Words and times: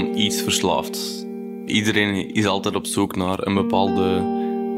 iets 0.00 0.42
verslaafd. 0.42 1.26
Iedereen 1.66 2.34
is 2.34 2.46
altijd 2.46 2.74
op 2.74 2.86
zoek 2.86 3.16
naar 3.16 3.46
een 3.46 3.54
bepaalde 3.54 4.22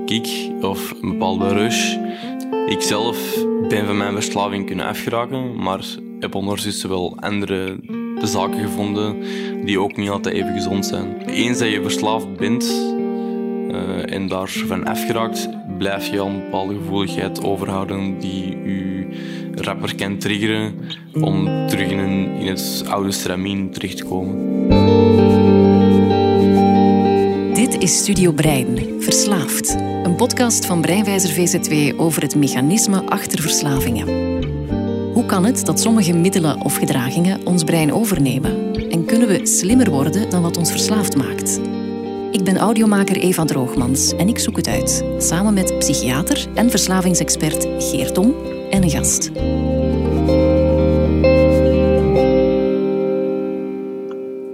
kick 0.04 0.50
of 0.60 0.94
een 1.02 1.08
bepaalde 1.08 1.48
rush. 1.48 1.96
Ik 2.66 2.80
zelf 2.80 3.44
ben 3.68 3.86
van 3.86 3.96
mijn 3.96 4.12
verslaving 4.12 4.66
kunnen 4.66 4.86
afgeraken, 4.86 5.62
maar 5.62 5.84
heb 6.20 6.34
ondertussen 6.34 6.88
wel 6.88 7.16
andere 7.20 7.78
zaken 8.22 8.60
gevonden 8.60 9.16
die 9.64 9.80
ook 9.80 9.96
niet 9.96 10.10
altijd 10.10 10.34
even 10.34 10.52
gezond 10.52 10.86
zijn. 10.86 11.22
Eens 11.26 11.58
dat 11.58 11.70
je 11.70 11.82
verslaafd 11.82 12.36
bent 12.36 12.94
uh, 13.70 14.12
en 14.12 14.28
daarvan 14.28 14.86
afgeraakt, 14.86 15.48
blijf 15.78 16.06
je 16.06 16.20
al 16.20 16.28
een 16.28 16.40
bepaalde 16.40 16.74
gevoeligheid 16.74 17.44
overhouden 17.44 18.18
die 18.18 18.48
je 18.48 19.08
rapper 19.56 19.94
kan 19.94 20.18
triggeren 20.18 20.74
om 21.20 21.66
terug 21.68 21.90
in, 21.90 22.36
in 22.38 22.46
het 22.46 22.84
oude 22.88 23.12
stramien 23.12 23.70
terecht 23.70 23.96
te 23.96 24.04
komen. 24.04 24.68
Dit 27.54 27.82
is 27.82 27.98
Studio 27.98 28.32
Brein, 28.32 28.78
Verslaafd. 28.98 29.74
Een 30.02 30.16
podcast 30.16 30.66
van 30.66 30.80
Breinwijzer 30.80 31.30
VZW 31.30 32.00
over 32.00 32.22
het 32.22 32.34
mechanisme 32.34 33.02
achter 33.04 33.40
verslavingen. 33.40 34.06
Hoe 35.12 35.26
kan 35.26 35.44
het 35.44 35.66
dat 35.66 35.80
sommige 35.80 36.12
middelen 36.12 36.60
of 36.60 36.76
gedragingen 36.76 37.46
ons 37.46 37.64
brein 37.64 37.92
overnemen? 37.92 38.74
En 38.90 39.04
kunnen 39.04 39.28
we 39.28 39.46
slimmer 39.46 39.90
worden 39.90 40.30
dan 40.30 40.42
wat 40.42 40.56
ons 40.56 40.70
verslaafd 40.70 41.16
maakt? 41.16 41.60
Ik 42.30 42.44
ben 42.44 42.56
audiomaker 42.56 43.16
Eva 43.16 43.44
Droogmans 43.44 44.14
en 44.16 44.28
ik 44.28 44.38
zoek 44.38 44.56
het 44.56 44.68
uit, 44.68 45.04
samen 45.18 45.54
met 45.54 45.78
psychiater 45.78 46.46
en 46.54 46.70
verslavingsexpert 46.70 47.66
Geert 47.78 48.18
Om 48.18 48.34
en 48.34 48.50
een 48.50 48.55
gast. 48.90 49.30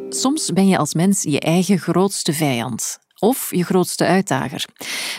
Soms 0.08 0.52
ben 0.52 0.68
je 0.68 0.78
als 0.78 0.94
mens 0.94 1.22
je 1.22 1.40
eigen 1.40 1.78
grootste 1.78 2.32
vijand 2.32 2.98
of 3.18 3.54
je 3.54 3.64
grootste 3.64 4.04
uitdager. 4.04 4.64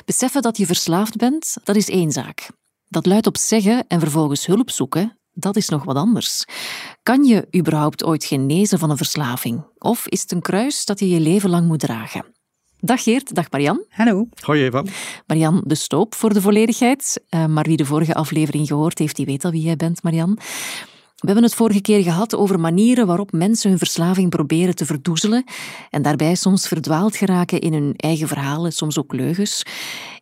Beseffen 0.06 0.42
dat 0.42 0.58
je 0.58 0.66
verslaafd 0.66 1.16
bent, 1.18 1.56
dat 1.64 1.76
is 1.76 1.90
één 1.90 2.12
zaak. 2.12 2.50
Dat 2.88 3.06
luidt 3.06 3.28
op 3.28 3.38
zeggen 3.38 3.88
en 3.88 4.00
vervolgens 4.00 4.46
hulp 4.46 4.70
zoeken, 4.70 5.18
dat 5.34 5.56
is 5.56 5.70
nog 5.70 5.84
wat 5.84 5.96
anders. 5.96 6.46
Kan 7.04 7.24
je 7.24 7.48
überhaupt 7.56 8.04
ooit 8.04 8.24
genezen 8.24 8.80
van 8.80 8.90
een 8.90 8.98
verslaving? 8.98 9.66
Of 9.78 10.08
is 10.08 10.22
het 10.22 10.32
een 10.32 10.42
kruis 10.42 10.86
dat 10.86 11.00
je 11.00 11.10
je 11.10 11.20
leven 11.20 11.50
lang 11.50 11.68
moet 11.68 11.80
dragen? 11.80 12.26
Dag 12.86 13.04
Geert, 13.04 13.36
dag 13.36 13.52
Marian. 13.52 13.84
Hallo. 13.90 14.28
Hoi 14.42 14.64
Eva. 14.64 14.84
Marian 15.28 15.62
de 15.66 15.76
Stoop 15.76 16.16
voor 16.16 16.34
de 16.34 16.42
volledigheid. 16.42 17.24
Uh, 17.30 17.46
maar 17.46 17.64
wie 17.64 17.78
de 17.78 17.86
vorige 17.86 18.14
aflevering 18.14 18.68
gehoord 18.68 19.00
heeft, 19.00 19.16
die 19.16 19.26
weet 19.26 19.46
al 19.46 19.52
wie 19.52 19.62
jij 19.62 19.76
bent, 19.76 20.04
Marian. 20.04 20.38
We 21.24 21.30
hebben 21.30 21.48
het 21.48 21.58
vorige 21.58 21.82
keer 21.82 22.04
gehad 22.04 22.36
over 22.36 22.60
manieren 22.60 23.08
waarop 23.08 23.32
mensen 23.32 23.70
hun 23.70 23.78
verslaving 23.78 24.30
proberen 24.30 24.76
te 24.76 24.86
verdoezelen 24.86 25.44
en 25.90 26.02
daarbij 26.02 26.36
soms 26.36 26.68
verdwaald 26.68 27.16
geraken 27.16 27.62
in 27.62 27.74
hun 27.74 27.94
eigen 27.96 28.28
verhalen, 28.28 28.72
soms 28.72 28.98
ook 29.00 29.14
leugens. 29.14 29.66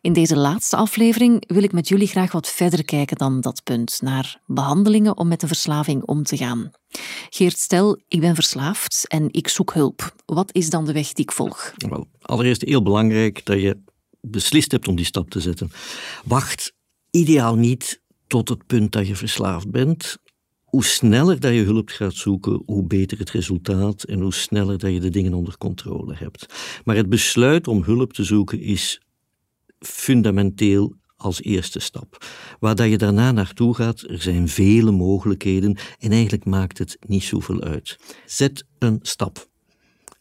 In 0.00 0.12
deze 0.12 0.36
laatste 0.36 0.76
aflevering 0.76 1.44
wil 1.46 1.62
ik 1.62 1.72
met 1.72 1.88
jullie 1.88 2.06
graag 2.06 2.32
wat 2.32 2.48
verder 2.48 2.84
kijken 2.84 3.16
dan 3.16 3.40
dat 3.40 3.62
punt, 3.64 3.98
naar 4.02 4.40
behandelingen 4.46 5.16
om 5.16 5.28
met 5.28 5.40
de 5.40 5.46
verslaving 5.46 6.02
om 6.02 6.22
te 6.22 6.36
gaan. 6.36 6.70
Geert, 7.30 7.58
stel, 7.58 8.00
ik 8.08 8.20
ben 8.20 8.34
verslaafd 8.34 9.08
en 9.08 9.26
ik 9.30 9.48
zoek 9.48 9.74
hulp. 9.74 10.14
Wat 10.24 10.54
is 10.54 10.70
dan 10.70 10.84
de 10.84 10.92
weg 10.92 11.12
die 11.12 11.24
ik 11.24 11.32
volg? 11.32 11.72
Wel, 11.76 12.08
allereerst 12.20 12.62
heel 12.62 12.82
belangrijk 12.82 13.44
dat 13.44 13.60
je 13.60 13.82
beslist 14.20 14.72
hebt 14.72 14.88
om 14.88 14.96
die 14.96 15.04
stap 15.04 15.30
te 15.30 15.40
zetten. 15.40 15.70
Wacht 16.24 16.72
ideaal 17.10 17.54
niet 17.54 18.00
tot 18.26 18.48
het 18.48 18.66
punt 18.66 18.92
dat 18.92 19.06
je 19.06 19.16
verslaafd 19.16 19.70
bent 19.70 20.20
hoe 20.72 20.84
sneller 20.84 21.40
dat 21.40 21.54
je 21.54 21.62
hulp 21.62 21.88
gaat 21.88 22.14
zoeken, 22.14 22.62
hoe 22.66 22.86
beter 22.86 23.18
het 23.18 23.30
resultaat 23.30 24.02
en 24.02 24.20
hoe 24.20 24.34
sneller 24.34 24.78
dat 24.78 24.92
je 24.92 25.00
de 25.00 25.10
dingen 25.10 25.34
onder 25.34 25.58
controle 25.58 26.14
hebt. 26.14 26.46
Maar 26.84 26.96
het 26.96 27.08
besluit 27.08 27.68
om 27.68 27.82
hulp 27.82 28.12
te 28.12 28.24
zoeken 28.24 28.60
is 28.60 29.00
fundamenteel 29.78 30.94
als 31.16 31.42
eerste 31.42 31.80
stap. 31.80 32.26
Waar 32.60 32.74
dat 32.74 32.88
je 32.88 32.98
daarna 32.98 33.32
naartoe 33.32 33.74
gaat, 33.74 34.00
er 34.00 34.22
zijn 34.22 34.48
vele 34.48 34.90
mogelijkheden 34.90 35.76
en 35.98 36.10
eigenlijk 36.12 36.44
maakt 36.44 36.78
het 36.78 36.96
niet 37.06 37.24
zoveel 37.24 37.60
uit. 37.60 37.98
Zet 38.26 38.64
een 38.78 38.98
stap. 39.02 39.48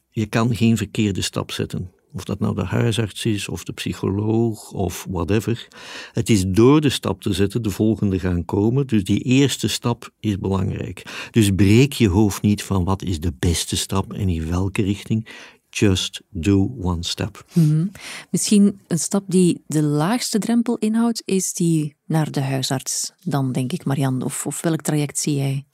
Je 0.09 0.25
kan 0.25 0.55
geen 0.55 0.77
verkeerde 0.77 1.21
stap 1.21 1.51
zetten. 1.51 1.91
Of 2.13 2.23
dat 2.23 2.39
nou 2.39 2.55
de 2.55 2.65
huisarts 2.65 3.25
is, 3.25 3.49
of 3.49 3.63
de 3.63 3.73
psycholoog, 3.73 4.71
of 4.71 5.05
whatever. 5.09 5.67
Het 6.11 6.29
is 6.29 6.43
door 6.47 6.81
de 6.81 6.89
stap 6.89 7.21
te 7.21 7.33
zetten 7.33 7.61
de 7.61 7.69
volgende 7.69 8.19
gaan 8.19 8.45
komen. 8.45 8.87
Dus 8.87 9.03
die 9.03 9.19
eerste 9.19 9.67
stap 9.67 10.09
is 10.19 10.37
belangrijk. 10.37 11.27
Dus 11.31 11.49
breek 11.55 11.93
je 11.93 12.07
hoofd 12.07 12.41
niet 12.41 12.63
van 12.63 12.83
wat 12.83 13.03
is 13.03 13.19
de 13.19 13.33
beste 13.39 13.77
stap 13.77 14.13
en 14.13 14.29
in 14.29 14.49
welke 14.49 14.81
richting. 14.81 15.27
Just 15.69 16.21
do 16.29 16.75
one 16.81 17.03
step. 17.03 17.45
Mm 17.53 17.91
Misschien 18.29 18.79
een 18.87 18.99
stap 18.99 19.23
die 19.27 19.63
de 19.67 19.83
laagste 19.83 20.39
drempel 20.39 20.77
inhoudt, 20.77 21.21
is 21.25 21.53
die 21.53 21.95
naar 22.11 22.31
de 22.31 22.41
huisarts 22.41 23.13
dan, 23.23 23.51
denk 23.51 23.71
ik, 23.71 23.85
Marianne? 23.85 24.25
Of, 24.25 24.45
of 24.45 24.61
welk 24.61 24.81
traject 24.81 25.19
zie 25.19 25.35
jij? 25.35 25.65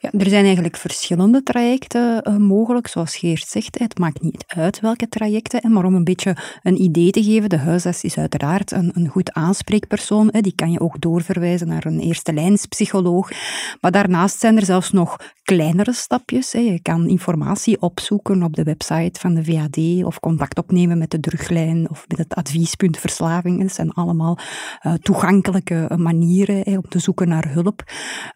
Ja, 0.00 0.10
er 0.18 0.28
zijn 0.28 0.44
eigenlijk 0.44 0.76
verschillende 0.76 1.42
trajecten 1.42 2.28
uh, 2.28 2.36
mogelijk, 2.36 2.86
zoals 2.86 3.16
Geert 3.16 3.48
zegt. 3.48 3.78
Het 3.78 3.98
maakt 3.98 4.22
niet 4.22 4.44
uit 4.46 4.80
welke 4.80 5.08
trajecten, 5.08 5.72
maar 5.72 5.84
om 5.84 5.94
een 5.94 6.04
beetje 6.04 6.36
een 6.62 6.82
idee 6.82 7.10
te 7.10 7.22
geven, 7.22 7.48
de 7.48 7.58
huisarts 7.58 8.04
is 8.04 8.18
uiteraard 8.18 8.70
een, 8.72 8.90
een 8.94 9.08
goed 9.08 9.32
aanspreekpersoon. 9.32 10.28
Hè. 10.32 10.40
Die 10.40 10.54
kan 10.54 10.70
je 10.70 10.80
ook 10.80 11.00
doorverwijzen 11.00 11.68
naar 11.68 11.86
een 11.86 12.00
eerste 12.00 12.32
lijnspsycholoog. 12.32 13.30
Maar 13.80 13.90
daarnaast 13.90 14.40
zijn 14.40 14.56
er 14.56 14.64
zelfs 14.64 14.90
nog 14.90 15.16
kleinere 15.42 15.92
stapjes. 15.92 16.52
Hè. 16.52 16.58
Je 16.58 16.82
kan 16.82 17.08
informatie 17.08 17.80
opzoeken 17.80 18.42
op 18.42 18.54
de 18.54 18.62
website 18.62 19.20
van 19.20 19.34
de 19.34 19.44
VAD 19.44 20.04
of 20.04 20.20
contact 20.20 20.58
opnemen 20.58 20.98
met 20.98 21.10
de 21.10 21.20
druglijn 21.20 21.90
of 21.90 22.04
met 22.08 22.18
het 22.18 22.34
adviespunt 22.34 22.98
verslaving. 22.98 23.60
Dat 23.60 23.72
zijn 23.72 23.92
allemaal 23.92 24.38
uh, 24.82 24.92
toegankelijke 24.92 25.74
eh, 25.74 25.83
manieren 25.96 26.60
hè, 26.62 26.76
om 26.76 26.88
te 26.88 26.98
zoeken 26.98 27.28
naar 27.28 27.52
hulp. 27.52 27.82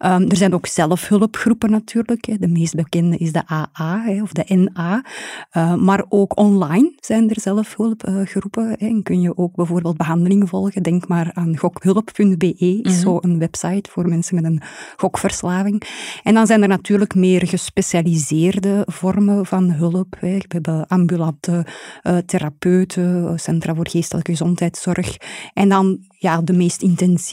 Um, 0.04 0.28
er 0.28 0.36
zijn 0.36 0.54
ook 0.54 0.66
zelfhulpgroepen 0.66 1.70
natuurlijk. 1.70 2.25
Hè. 2.25 2.36
De 2.38 2.48
meest 2.48 2.75
bekende 2.75 3.16
is 3.16 3.32
de 3.32 3.42
AA 3.47 4.03
hè, 4.04 4.22
of 4.22 4.32
de 4.32 4.54
NA. 4.54 5.04
Uh, 5.53 5.75
maar 5.75 6.04
ook 6.08 6.38
online 6.38 6.92
zijn 7.00 7.31
er 7.31 7.41
zelfhulpgroepen. 7.41 8.76
En 8.76 9.03
kun 9.03 9.20
je 9.20 9.37
ook 9.37 9.54
bijvoorbeeld 9.54 9.97
behandelingen 9.97 10.48
volgen. 10.48 10.82
Denk 10.82 11.08
maar 11.08 11.31
aan 11.34 11.56
gokhulp.be, 11.56 12.56
is 12.82 12.92
mm 12.92 12.97
zo 12.98 13.19
een 13.20 13.38
website 13.38 13.91
voor 13.91 14.08
mensen 14.08 14.34
met 14.34 14.44
een 14.44 14.62
gokverslaving. 14.97 15.82
En 16.22 16.34
dan 16.34 16.47
zijn 16.47 16.62
er 16.62 16.69
natuurlijk 16.69 17.14
meer 17.14 17.47
gespecialiseerde 17.47 18.82
vormen 18.87 19.47
van 19.47 19.70
hulp. 19.70 20.16
Hè. 20.20 20.37
We 20.37 20.44
hebben 20.48 20.87
ambulante 20.87 21.66
uh, 22.03 22.16
therapeuten, 22.16 23.38
centra 23.38 23.75
voor 23.75 23.88
geestelijke 23.88 24.31
gezondheidszorg. 24.31 25.16
En 25.53 25.69
dan 25.69 25.98
ja, 26.19 26.42
de 26.42 26.53
meest 26.53 26.82
intensieve 26.82 27.28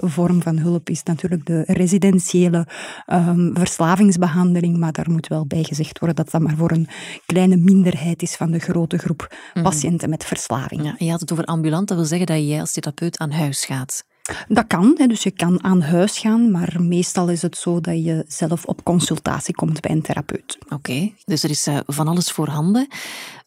vorm 0.00 0.42
van 0.42 0.58
hulp 0.58 0.90
is 0.90 1.02
natuurlijk 1.02 1.46
de 1.46 1.62
residentiële 1.66 2.66
um, 3.06 3.50
verslavingsbehandeling. 3.54 4.76
Maar 4.76 4.92
daar 4.92 5.10
moet 5.10 5.28
wel 5.28 5.46
bij 5.46 5.62
gezegd 5.62 5.98
worden 5.98 6.16
dat 6.16 6.30
dat 6.30 6.40
maar 6.40 6.56
voor 6.56 6.70
een 6.70 6.88
kleine 7.26 7.56
minderheid 7.56 8.22
is 8.22 8.34
van 8.34 8.50
de 8.50 8.58
grote 8.58 8.98
groep 8.98 9.34
mhm. 9.54 9.64
patiënten 9.64 10.10
met 10.10 10.24
verslaving. 10.24 10.82
Ja, 10.82 10.94
je 10.98 11.10
had 11.10 11.20
het 11.20 11.32
over 11.32 11.44
ambulant, 11.44 11.88
dat 11.88 11.96
wil 11.96 12.06
zeggen 12.06 12.26
dat 12.26 12.46
jij 12.46 12.60
als 12.60 12.72
therapeut 12.72 13.18
aan 13.18 13.30
huis 13.30 13.64
gaat. 13.64 14.04
Dat 14.48 14.66
kan, 14.66 14.94
dus 15.06 15.22
je 15.22 15.30
kan 15.30 15.64
aan 15.64 15.80
huis 15.80 16.18
gaan, 16.18 16.50
maar 16.50 16.76
meestal 16.82 17.28
is 17.28 17.42
het 17.42 17.56
zo 17.56 17.80
dat 17.80 18.04
je 18.04 18.24
zelf 18.28 18.64
op 18.64 18.84
consultatie 18.84 19.54
komt 19.54 19.80
bij 19.80 19.90
een 19.90 20.02
therapeut. 20.02 20.58
Oké, 20.68 21.12
dus 21.24 21.42
er 21.42 21.50
is 21.50 21.66
uh, 21.66 21.78
van 21.86 22.08
alles 22.08 22.30
voorhanden. 22.30 22.88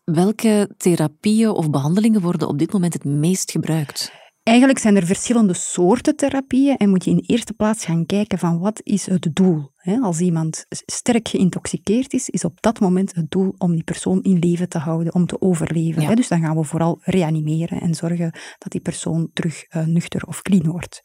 Welke 0.03 0.69
therapieën 0.77 1.49
of 1.49 1.69
behandelingen 1.69 2.21
worden 2.21 2.47
op 2.47 2.59
dit 2.59 2.73
moment 2.73 2.93
het 2.93 3.03
meest 3.03 3.51
gebruikt? 3.51 4.11
Eigenlijk 4.43 4.79
zijn 4.79 4.95
er 4.95 5.05
verschillende 5.05 5.53
soorten 5.53 6.15
therapieën 6.15 6.77
en 6.77 6.89
moet 6.89 7.03
je 7.03 7.11
in 7.11 7.23
eerste 7.27 7.53
plaats 7.53 7.85
gaan 7.85 8.05
kijken 8.05 8.39
van 8.39 8.59
wat 8.59 8.81
is 8.83 9.05
het 9.05 9.29
doel. 9.33 9.71
Als 10.01 10.19
iemand 10.19 10.65
sterk 10.69 11.27
geïntoxiceerd 11.27 12.13
is, 12.13 12.29
is 12.29 12.45
op 12.45 12.61
dat 12.61 12.79
moment 12.79 13.15
het 13.15 13.31
doel 13.31 13.53
om 13.57 13.71
die 13.71 13.83
persoon 13.83 14.21
in 14.21 14.39
leven 14.39 14.69
te 14.69 14.77
houden, 14.77 15.13
om 15.13 15.25
te 15.25 15.41
overleven. 15.41 16.15
Dus 16.15 16.27
dan 16.27 16.41
gaan 16.41 16.55
we 16.55 16.63
vooral 16.63 16.99
reanimeren 17.01 17.81
en 17.81 17.95
zorgen 17.95 18.31
dat 18.57 18.71
die 18.71 18.81
persoon 18.81 19.29
terug 19.33 19.65
uh, 19.69 19.85
nuchter 19.85 20.23
of 20.27 20.41
clean 20.41 20.71
wordt. 20.71 21.01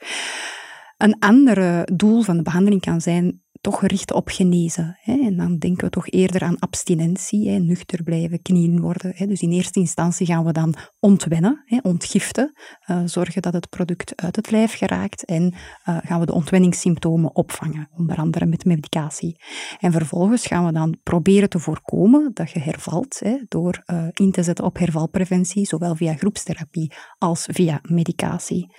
Een 0.97 1.19
ander 1.19 1.85
doel 1.97 2.23
van 2.23 2.37
de 2.37 2.43
behandeling 2.43 2.81
kan 2.81 3.01
zijn 3.01 3.43
toch 3.61 3.79
gericht 3.79 4.13
op 4.13 4.29
genezen. 4.29 4.99
Hè. 5.01 5.13
En 5.13 5.37
dan 5.37 5.59
denken 5.59 5.85
we 5.85 5.91
toch 5.91 6.11
eerder 6.11 6.43
aan 6.43 6.59
abstinentie, 6.59 7.51
hè, 7.51 7.59
nuchter 7.59 8.03
blijven, 8.03 8.43
knieën 8.43 8.81
worden. 8.81 9.13
Hè. 9.15 9.27
Dus 9.27 9.41
in 9.41 9.51
eerste 9.51 9.81
instantie 9.81 10.27
gaan 10.27 10.45
we 10.45 10.53
dan 10.53 10.75
ontwennen, 11.01 11.63
hè, 11.65 11.79
ontgiften, 11.83 12.53
uh, 12.87 13.03
zorgen 13.05 13.43
dat 13.43 13.53
het 13.53 13.69
product 13.69 14.13
uit 14.17 14.37
het 14.37 14.51
lijf 14.51 14.73
geraakt 14.73 15.25
en 15.25 15.43
uh, 15.43 15.97
gaan 16.03 16.21
we 16.21 16.27
de 16.27 16.33
ontwenningssymptomen 16.33 17.35
opvangen, 17.35 17.89
onder 17.97 18.17
andere 18.17 18.47
met 18.47 18.65
medicatie. 18.65 19.43
En 19.79 19.93
vervolgens 19.93 20.47
gaan 20.47 20.67
we 20.67 20.73
dan 20.73 20.99
proberen 21.03 21.49
te 21.49 21.59
voorkomen 21.59 22.31
dat 22.35 22.51
je 22.51 22.61
hervalt 22.61 23.21
hè, 23.25 23.37
door 23.49 23.83
uh, 23.87 24.05
in 24.13 24.31
te 24.31 24.43
zetten 24.43 24.65
op 24.65 24.79
hervalpreventie, 24.79 25.67
zowel 25.67 25.95
via 25.95 26.15
groepstherapie 26.15 26.93
als 27.19 27.47
via 27.51 27.81
medicatie. 27.83 28.75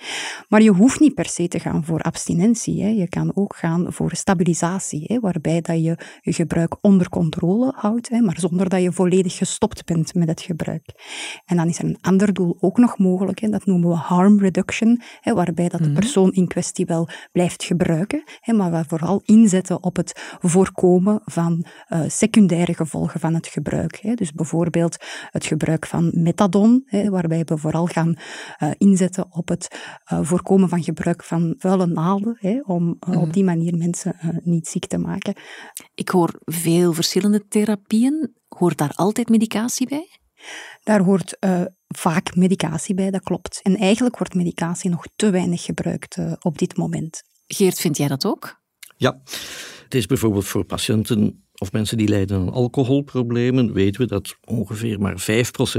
Maar 0.47 0.61
je 0.61 0.71
hoeft 0.71 0.99
niet 0.99 1.13
per 1.13 1.29
se 1.29 1.47
te 1.47 1.59
gaan 1.59 1.85
voor 1.85 2.01
abstinentie. 2.01 2.83
Hè. 2.83 2.89
Je 2.89 3.09
kan 3.09 3.35
ook 3.35 3.55
gaan 3.55 3.93
voor 3.93 4.15
stabilisatie 4.15 4.67
hè, 4.77 5.19
waarbij 5.19 5.61
dat 5.61 5.83
je 5.83 5.97
je 6.21 6.33
gebruik 6.33 6.77
onder 6.81 7.09
controle 7.09 7.73
houdt, 7.75 8.09
hè, 8.09 8.19
maar 8.19 8.39
zonder 8.39 8.69
dat 8.69 8.81
je 8.81 8.91
volledig 8.91 9.37
gestopt 9.37 9.85
bent 9.85 10.13
met 10.13 10.27
het 10.27 10.41
gebruik. 10.41 10.85
En 11.45 11.57
dan 11.57 11.67
is 11.67 11.79
er 11.79 11.85
een 11.85 11.97
ander 12.01 12.33
doel 12.33 12.57
ook 12.59 12.77
nog 12.77 12.97
mogelijk, 12.97 13.39
hè, 13.39 13.49
dat 13.49 13.65
noemen 13.65 13.89
we 13.89 13.95
harm 13.95 14.39
reduction, 14.39 15.01
hè, 15.19 15.33
waarbij 15.33 15.69
dat 15.69 15.79
de 15.79 15.85
mhm. 15.85 15.99
persoon 15.99 16.31
in 16.31 16.47
kwestie 16.47 16.85
wel 16.85 17.07
blijft 17.31 17.63
gebruiken, 17.63 18.23
hè, 18.39 18.53
maar 18.53 18.71
we 18.71 18.83
vooral 18.87 19.21
inzetten 19.25 19.83
op 19.83 19.95
het 19.95 20.37
voorkomen 20.39 21.21
van 21.25 21.65
uh, 21.89 22.01
secundaire 22.07 22.73
gevolgen 22.73 23.19
van 23.19 23.33
het 23.33 23.47
gebruik. 23.47 23.99
Hè. 24.01 24.13
Dus 24.13 24.31
bijvoorbeeld 24.31 24.97
het 25.29 25.45
gebruik 25.45 25.85
van 25.85 26.11
methadon, 26.13 26.83
hè, 26.85 27.09
waarbij 27.09 27.43
we 27.45 27.57
vooral 27.57 27.85
gaan 27.85 28.13
uh, 28.63 28.69
inzetten 28.77 29.25
op 29.29 29.47
het 29.47 29.67
uh, 30.13 30.19
voorkomen 30.21 30.69
van 30.69 30.83
gebruik 30.83 31.23
van 31.23 31.55
vuile 31.57 31.85
naalden, 31.85 32.37
hè, 32.39 32.59
om 32.65 32.89
op 32.99 33.07
mhm. 33.07 33.31
die 33.31 33.43
manier 33.43 33.77
mensen 33.77 34.15
niet 34.43 34.58
ziek 34.67 34.85
te 34.85 34.97
maken. 34.97 35.33
Ik 35.95 36.09
hoor 36.09 36.39
veel 36.45 36.93
verschillende 36.93 37.47
therapieën. 37.47 38.35
Hoort 38.47 38.77
daar 38.77 38.93
altijd 38.95 39.29
medicatie 39.29 39.87
bij? 39.87 40.07
Daar 40.83 41.01
hoort 41.01 41.37
vaak 41.87 42.35
medicatie 42.35 42.95
bij, 42.95 43.11
dat 43.11 43.23
klopt. 43.23 43.59
En 43.63 43.75
eigenlijk 43.75 44.17
wordt 44.17 44.33
medicatie 44.33 44.89
nog 44.89 45.05
te 45.15 45.29
weinig 45.29 45.63
gebruikt 45.63 46.17
op 46.39 46.57
dit 46.57 46.77
moment. 46.77 47.23
Geert, 47.47 47.79
vind 47.79 47.97
jij 47.97 48.07
dat 48.07 48.25
ook? 48.25 48.61
Ja, 48.97 49.21
het 49.83 49.95
is 49.95 50.05
bijvoorbeeld 50.05 50.45
voor 50.45 50.63
patiënten 50.63 51.43
of 51.55 51.71
mensen 51.71 51.97
die 51.97 52.07
lijden 52.07 52.39
aan 52.39 52.51
alcoholproblemen, 52.51 53.73
weten 53.73 54.01
we 54.01 54.07
dat 54.07 54.35
ongeveer 54.45 54.99
maar 54.99 55.21
5% 55.21 55.25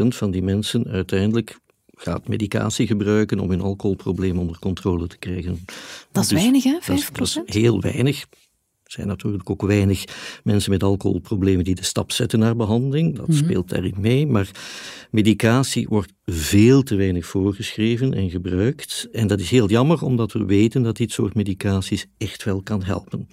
van 0.08 0.30
die 0.30 0.42
mensen 0.42 0.86
uiteindelijk 0.86 1.58
gaat 1.94 2.28
medicatie 2.28 2.86
gebruiken 2.86 3.38
om 3.38 3.50
hun 3.50 3.60
alcoholprobleem 3.60 4.38
onder 4.38 4.58
controle 4.58 5.06
te 5.06 5.18
krijgen. 5.18 5.64
Dat 6.12 6.22
is 6.22 6.28
dus 6.28 6.38
weinig, 6.38 6.64
hè? 6.64 6.78
5%? 6.80 6.84
Dat 7.12 7.26
is, 7.26 7.40
heel 7.44 7.80
weinig. 7.80 8.26
Er 8.90 8.96
zijn 8.96 9.08
natuurlijk 9.08 9.50
ook 9.50 9.62
weinig 9.62 10.04
mensen 10.44 10.70
met 10.70 10.82
alcoholproblemen 10.82 11.64
die 11.64 11.74
de 11.74 11.84
stap 11.84 12.12
zetten 12.12 12.38
naar 12.38 12.56
behandeling. 12.56 13.16
Dat 13.16 13.28
mhm. 13.28 13.36
speelt 13.36 13.68
daarin 13.68 13.94
mee. 13.98 14.26
Maar 14.26 14.50
medicatie 15.10 15.88
wordt 15.88 16.12
veel 16.24 16.82
te 16.82 16.94
weinig 16.94 17.26
voorgeschreven 17.26 18.14
en 18.14 18.30
gebruikt. 18.30 19.08
En 19.12 19.26
dat 19.26 19.40
is 19.40 19.50
heel 19.50 19.68
jammer, 19.68 20.02
omdat 20.02 20.32
we 20.32 20.44
weten 20.44 20.82
dat 20.82 20.96
dit 20.96 21.12
soort 21.12 21.34
medicaties 21.34 22.06
echt 22.18 22.44
wel 22.44 22.62
kan 22.62 22.82
helpen. 22.82 23.28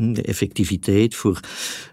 De 0.00 0.22
effectiviteit 0.22 1.14
voor 1.14 1.40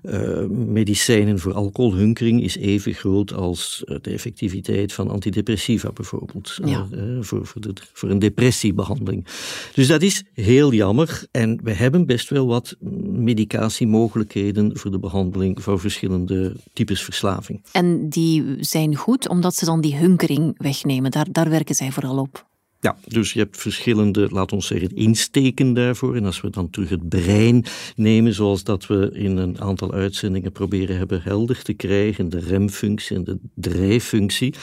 uh, 0.03 0.45
medicijnen 0.47 1.39
voor 1.39 1.53
alcoholhunkering 1.53 2.43
is 2.43 2.57
even 2.57 2.93
groot 2.93 3.33
als 3.33 3.83
eh, 3.85 3.97
de 4.01 4.09
effectiviteit 4.09 4.93
van 4.93 5.09
antidepressiva 5.09 5.91
bijvoorbeeld. 5.91 6.59
Ja. 6.65 6.87
Uh, 6.93 7.17
voor, 7.21 7.45
voor, 7.45 7.61
de, 7.61 7.73
voor 7.93 8.09
een 8.09 8.19
depressiebehandeling. 8.19 9.25
Dus 9.73 9.87
dat 9.87 10.01
is 10.01 10.23
heel 10.33 10.73
jammer. 10.73 11.25
En 11.31 11.59
we 11.63 11.73
hebben 11.73 12.05
best 12.05 12.29
wel 12.29 12.47
wat 12.47 12.75
medicatiemogelijkheden 13.09 14.77
voor 14.77 14.91
de 14.91 14.99
behandeling 14.99 15.63
van 15.63 15.79
verschillende 15.79 16.55
types 16.73 17.01
verslaving. 17.01 17.61
En 17.71 18.09
die 18.09 18.55
zijn 18.59 18.95
goed 18.95 19.29
omdat 19.29 19.55
ze 19.55 19.65
dan 19.65 19.81
die 19.81 19.95
hunkering 19.95 20.55
wegnemen. 20.57 21.11
Daar, 21.11 21.27
daar 21.31 21.49
werken 21.49 21.75
zij 21.75 21.91
vooral 21.91 22.17
op. 22.17 22.45
Ja, 22.79 22.97
dus 23.05 23.33
je 23.33 23.39
hebt 23.39 23.57
verschillende, 23.57 24.27
laat 24.31 24.51
ons 24.51 24.67
zeggen, 24.67 24.95
insteken 24.95 25.73
daarvoor. 25.73 26.15
En 26.15 26.25
als 26.25 26.41
we 26.41 26.49
dan 26.49 26.69
terug 26.69 26.89
het 26.89 27.09
brein 27.09 27.65
nemen, 27.95 28.33
zoals 28.33 28.63
dat 28.63 28.87
we 28.87 29.09
in 29.13 29.37
een 29.37 29.61
aantal 29.61 29.93
uitzendingen 29.93 30.51
proberen 30.51 30.97
hebben 30.97 31.21
helder 31.21 31.61
te 31.61 31.73
krijgen, 31.73 32.29
de 32.29 32.39
remfunctie 32.39 33.15
en 33.15 33.23
de 33.23 33.39
drijffunctie, 33.53 34.53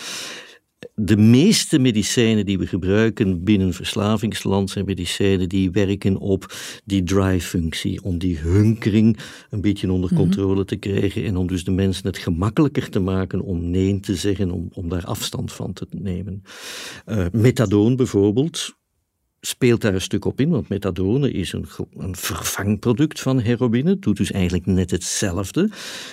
de 0.94 1.17
meeste 1.17 1.79
medicijnen 1.79 2.46
die 2.46 2.58
we 2.58 2.67
gebruiken 2.67 3.44
binnen 3.44 3.73
verslavingsland 3.73 4.70
zijn 4.70 4.85
medicijnen 4.85 5.49
die 5.49 5.70
werken 5.70 6.17
op 6.17 6.55
die 6.85 7.02
drive-functie, 7.02 8.02
om 8.02 8.19
die 8.19 8.38
hunkering 8.38 9.19
een 9.50 9.61
beetje 9.61 9.93
onder 9.93 10.12
mhm. 10.12 10.20
controle 10.20 10.64
te 10.64 10.76
krijgen 10.76 11.25
en 11.25 11.37
om 11.37 11.46
dus 11.46 11.64
de 11.64 11.70
mensen 11.70 12.06
het 12.06 12.19
gemakkelijker 12.19 12.91
te 12.91 13.00
maken 13.00 13.41
om 13.41 13.70
nee 13.70 14.00
te 14.00 14.14
zeggen, 14.14 14.50
om, 14.50 14.69
om 14.73 14.88
daar 14.88 15.05
afstand 15.05 15.52
van 15.52 15.73
te 15.73 15.87
nemen. 15.91 16.43
Uh, 17.06 17.26
methadone 17.32 17.94
bijvoorbeeld, 17.94 18.76
speelt 19.46 19.81
daar 19.81 19.94
een 19.94 20.00
stuk 20.00 20.25
op 20.25 20.41
in, 20.41 20.49
want 20.49 20.69
methadone 20.69 21.31
is 21.31 21.52
een, 21.52 21.67
een 21.96 22.17
vervangproduct 22.17 23.20
van 23.20 23.38
heroïne, 23.38 23.99
doet 23.99 24.17
dus 24.17 24.31
eigenlijk 24.31 24.67
net 24.67 24.91
hetzelfde, 24.91 25.70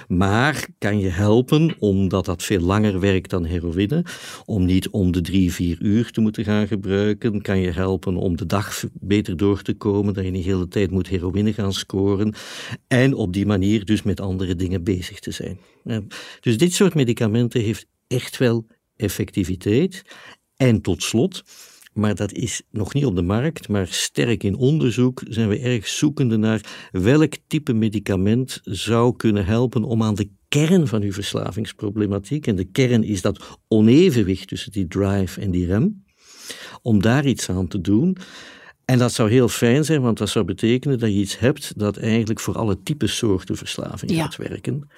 maar 0.07 0.67
kan 0.77 0.99
je 0.99 1.09
helpen, 1.09 1.75
omdat 1.79 2.25
dat 2.25 2.43
veel 2.43 2.59
langer 2.59 2.99
werkt 2.99 3.29
dan 3.29 3.45
heroïne, 3.45 4.05
om 4.45 4.65
niet 4.65 4.89
om 4.89 5.11
de 5.11 5.21
drie, 5.21 5.53
vier 5.53 5.77
uur 5.81 6.11
te 6.11 6.21
moeten 6.21 6.43
gaan 6.43 6.67
gebruiken, 6.67 7.41
kan 7.41 7.59
je 7.59 7.71
helpen 7.71 8.15
om 8.15 8.37
de 8.37 8.45
dag 8.45 8.83
beter 8.93 9.37
door 9.37 9.61
te 9.61 9.73
komen, 9.73 10.13
dat 10.13 10.23
je 10.23 10.31
niet 10.31 10.43
de 10.43 10.49
hele 10.49 10.67
tijd 10.67 10.91
moet 10.91 11.07
heroïne 11.07 11.53
gaan 11.53 11.73
scoren, 11.73 12.33
en 12.87 13.13
op 13.13 13.33
die 13.33 13.45
manier 13.45 13.85
dus 13.85 14.03
met 14.03 14.19
andere 14.19 14.55
dingen 14.55 14.83
bezig 14.83 15.19
te 15.19 15.31
zijn. 15.31 15.59
Dus 16.39 16.57
dit 16.57 16.73
soort 16.73 16.93
medicamenten 16.93 17.61
heeft 17.61 17.85
echt 18.07 18.37
wel 18.37 18.67
effectiviteit. 18.95 20.03
En 20.55 20.81
tot 20.81 21.03
slot, 21.03 21.43
maar 21.93 22.15
dat 22.15 22.31
is 22.31 22.61
nog 22.69 22.93
niet 22.93 23.05
op 23.05 23.15
de 23.15 23.21
markt, 23.21 23.67
maar 23.67 23.87
sterk 23.87 24.43
in 24.43 24.55
onderzoek 24.55 25.21
zijn 25.27 25.49
we 25.49 25.59
erg 25.59 25.87
zoekende 25.87 26.37
naar 26.37 26.89
welk 26.91 27.33
type 27.47 27.73
medicament 27.73 28.59
zou 28.63 29.15
kunnen 29.15 29.45
helpen 29.45 29.83
om 29.83 30.03
aan 30.03 30.15
de 30.15 30.29
kern 30.47 30.87
van 30.87 31.01
uw 31.01 31.11
verslavingsproblematiek, 31.11 32.47
en 32.47 32.55
de 32.55 32.65
kern 32.65 33.03
is 33.03 33.21
dat 33.21 33.59
onevenwicht 33.67 34.47
tussen 34.47 34.71
die 34.71 34.87
drive 34.87 35.41
en 35.41 35.51
die 35.51 35.65
rem, 35.65 36.03
om 36.81 37.01
daar 37.01 37.25
iets 37.25 37.49
aan 37.49 37.67
te 37.67 37.81
doen. 37.81 38.17
En 38.85 38.97
dat 38.97 39.13
zou 39.13 39.29
heel 39.29 39.47
fijn 39.47 39.85
zijn, 39.85 40.01
want 40.01 40.17
dat 40.17 40.29
zou 40.29 40.45
betekenen 40.45 40.99
dat 40.99 41.09
je 41.09 41.19
iets 41.19 41.39
hebt 41.39 41.79
dat 41.79 41.97
eigenlijk 41.97 42.39
voor 42.39 42.57
alle 42.57 42.83
type 42.83 43.07
soorten 43.07 43.57
verslaving 43.57 44.11
gaat 44.11 44.35
werken. 44.35 44.89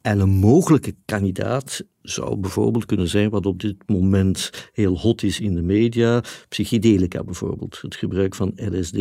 En 0.00 0.20
een 0.20 0.28
mogelijke 0.28 0.94
kandidaat 1.04 1.84
zou 2.02 2.36
bijvoorbeeld 2.36 2.86
kunnen 2.86 3.08
zijn 3.08 3.30
wat 3.30 3.46
op 3.46 3.60
dit 3.60 3.76
moment 3.86 4.50
heel 4.72 4.98
hot 4.98 5.22
is 5.22 5.40
in 5.40 5.54
de 5.54 5.62
media, 5.62 6.22
psychedelica 6.48 7.24
bijvoorbeeld. 7.24 7.78
Het 7.82 7.96
gebruik 7.96 8.34
van 8.34 8.52
LSD 8.56 8.96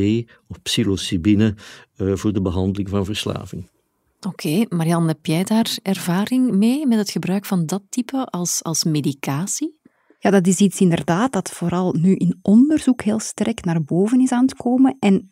of 0.48 0.62
psilocybine 0.62 1.56
uh, 1.98 2.16
voor 2.16 2.34
de 2.34 2.42
behandeling 2.42 2.90
van 2.90 3.06
verslaving. 3.06 3.70
Oké, 4.18 4.28
okay, 4.28 4.66
Marianne, 4.70 5.08
heb 5.08 5.26
jij 5.26 5.44
daar 5.44 5.78
ervaring 5.82 6.52
mee 6.52 6.88
met 6.88 6.98
het 6.98 7.10
gebruik 7.10 7.46
van 7.46 7.66
dat 7.66 7.82
type 7.90 8.26
als, 8.26 8.64
als 8.64 8.84
medicatie? 8.84 9.78
Ja, 10.20 10.30
dat 10.30 10.48
is 10.48 10.60
iets 10.60 10.80
inderdaad 10.80 11.32
dat 11.32 11.50
vooral 11.50 11.94
nu 11.94 12.16
in 12.16 12.40
onderzoek 12.42 13.02
heel 13.02 13.20
sterk 13.20 13.64
naar 13.64 13.84
boven 13.84 14.22
is 14.22 14.32
aan 14.32 14.42
het 14.42 14.56
komen. 14.56 14.96
En 15.00 15.30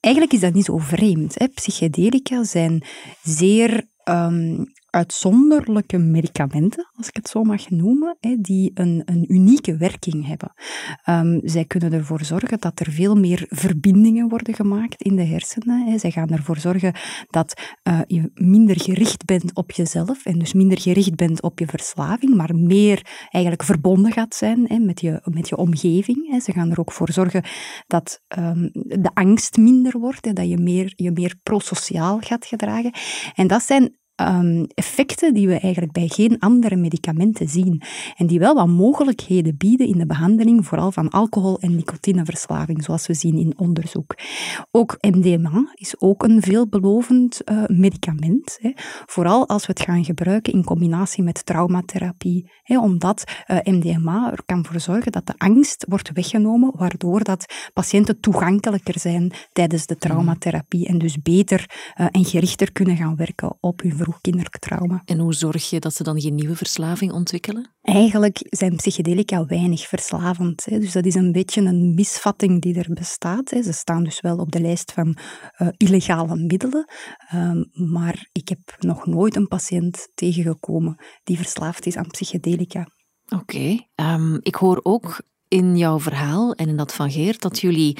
eigenlijk 0.00 0.34
is 0.34 0.40
dat 0.40 0.54
niet 0.54 0.64
zo 0.64 0.76
vreemd. 0.78 1.38
Hè. 1.38 1.48
Psychedelica 1.48 2.44
zijn 2.44 2.84
zeer 3.22 3.88
um, 4.08 4.66
uitzonderlijke 4.96 5.98
medicamenten, 5.98 6.90
als 6.94 7.08
ik 7.08 7.16
het 7.16 7.28
zo 7.28 7.42
mag 7.42 7.70
noemen, 7.70 8.16
die 8.38 8.70
een, 8.74 9.02
een 9.04 9.24
unieke 9.28 9.76
werking 9.76 10.26
hebben. 10.26 10.52
Um, 11.08 11.40
zij 11.44 11.64
kunnen 11.64 11.92
ervoor 11.92 12.24
zorgen 12.24 12.60
dat 12.60 12.80
er 12.80 12.92
veel 12.92 13.14
meer 13.14 13.46
verbindingen 13.48 14.28
worden 14.28 14.54
gemaakt 14.54 15.02
in 15.02 15.16
de 15.16 15.24
hersenen. 15.24 15.98
Zij 15.98 16.10
gaan 16.10 16.28
ervoor 16.28 16.58
zorgen 16.58 16.94
dat 17.30 17.76
uh, 17.88 18.00
je 18.06 18.30
minder 18.34 18.80
gericht 18.80 19.24
bent 19.24 19.54
op 19.54 19.70
jezelf 19.70 20.24
en 20.24 20.38
dus 20.38 20.52
minder 20.52 20.80
gericht 20.80 21.14
bent 21.14 21.42
op 21.42 21.58
je 21.58 21.66
verslaving, 21.66 22.34
maar 22.34 22.56
meer 22.56 23.26
eigenlijk 23.30 23.64
verbonden 23.64 24.12
gaat 24.12 24.34
zijn 24.34 24.66
met, 24.84 25.00
je, 25.00 25.20
met 25.24 25.48
je 25.48 25.56
omgeving. 25.56 26.42
Ze 26.42 26.52
gaan 26.52 26.70
er 26.70 26.80
ook 26.80 26.92
voor 26.92 27.12
zorgen 27.12 27.44
dat 27.86 28.22
um, 28.38 28.70
de 28.72 29.10
angst 29.14 29.56
minder 29.56 29.98
wordt, 29.98 30.34
dat 30.36 30.48
je 30.48 30.58
meer, 30.58 30.92
je 30.96 31.10
meer 31.10 31.34
prosociaal 31.42 32.18
gaat 32.20 32.46
gedragen. 32.46 32.92
En 33.34 33.46
dat 33.46 33.62
zijn 33.62 33.96
um, 34.16 34.66
effecten 34.74 35.34
die 35.34 35.48
we 35.48 35.58
eigenlijk 35.58 35.92
bij 35.92 36.08
geen 36.08 36.38
andere 36.38 36.76
medicamenten 36.76 37.48
zien. 37.48 37.82
En 38.16 38.26
die 38.26 38.38
wel 38.38 38.54
wat 38.54 38.66
mogelijkheden 38.66 39.56
bieden 39.56 39.86
in 39.86 39.98
de 39.98 40.06
behandeling, 40.06 40.66
vooral 40.66 40.92
van 40.92 41.10
alcohol- 41.10 41.60
en 41.60 41.74
nicotineverslaving, 41.74 42.84
zoals 42.84 43.06
we 43.06 43.14
zien 43.14 43.38
in 43.38 43.54
onderzoek. 43.56 44.14
Ook 44.70 44.96
MDMA 45.00 45.72
is 45.74 46.00
ook 46.00 46.22
een 46.22 46.42
veelbelovend 46.42 47.40
uh, 47.44 47.62
medicament. 47.66 48.58
Hè. 48.60 48.70
Vooral 49.06 49.48
als 49.48 49.66
we 49.66 49.72
het 49.72 49.82
gaan 49.82 50.04
gebruiken 50.04 50.52
in 50.52 50.64
combinatie 50.64 51.22
met 51.22 51.46
traumatherapie. 51.46 52.50
Hè, 52.62 52.78
omdat 52.78 53.24
uh, 53.46 53.58
MDMA 53.62 54.32
er 54.32 54.42
kan 54.46 54.64
voor 54.64 54.80
zorgen 54.80 55.12
dat 55.12 55.26
de 55.26 55.34
angst 55.36 55.84
wordt 55.88 56.12
weggenomen, 56.12 56.72
waardoor 56.76 57.24
dat 57.24 57.70
patiënten 57.72 58.20
toegankelijker 58.20 58.98
zijn 58.98 59.32
tijdens 59.52 59.86
de 59.86 59.96
traumatherapie 59.96 60.86
en 60.86 60.98
dus 60.98 61.22
beter 61.22 61.70
uh, 62.00 62.06
en 62.10 62.24
gerichter 62.24 62.72
kunnen 62.72 62.96
gaan 62.96 63.16
werken 63.16 63.56
op 63.60 63.80
hun 63.80 63.96
kinderlijk 64.20 64.58
trauma. 64.58 65.02
En 65.04 65.18
hoe 65.18 65.34
zorg 65.34 65.70
je 65.70 65.80
dat 65.80 65.94
ze 65.94 66.02
dan 66.02 66.20
geen 66.20 66.34
nieuwe 66.34 66.56
verslaving 66.56 67.12
ontwikkelen? 67.12 67.74
Eigenlijk 67.82 68.38
zijn 68.42 68.76
psychedelica 68.76 69.46
weinig 69.46 69.86
verslavend. 69.86 70.64
Hè. 70.64 70.78
Dus 70.78 70.92
dat 70.92 71.06
is 71.06 71.14
een 71.14 71.32
beetje 71.32 71.62
een 71.62 71.94
misvatting 71.94 72.62
die 72.62 72.78
er 72.78 72.94
bestaat. 72.94 73.50
Hè. 73.50 73.62
Ze 73.62 73.72
staan 73.72 74.04
dus 74.04 74.20
wel 74.20 74.36
op 74.36 74.52
de 74.52 74.60
lijst 74.60 74.92
van 74.92 75.16
uh, 75.58 75.68
illegale 75.76 76.36
middelen. 76.36 76.90
Um, 77.34 77.70
maar 77.72 78.28
ik 78.32 78.48
heb 78.48 78.76
nog 78.78 79.06
nooit 79.06 79.36
een 79.36 79.48
patiënt 79.48 80.08
tegengekomen 80.14 81.04
die 81.24 81.36
verslaafd 81.36 81.86
is 81.86 81.96
aan 81.96 82.06
psychedelica. 82.06 82.88
Oké. 83.28 83.42
Okay. 83.42 83.70
Um, 83.72 83.80
ehm, 83.94 84.38
ik 84.40 84.54
hoor 84.54 84.80
ook 84.82 85.20
in 85.48 85.76
jouw 85.76 86.00
verhaal 86.00 86.52
en 86.52 86.68
in 86.68 86.76
dat 86.76 86.94
van 86.94 87.10
Geert 87.10 87.42
dat 87.42 87.60
jullie 87.60 87.98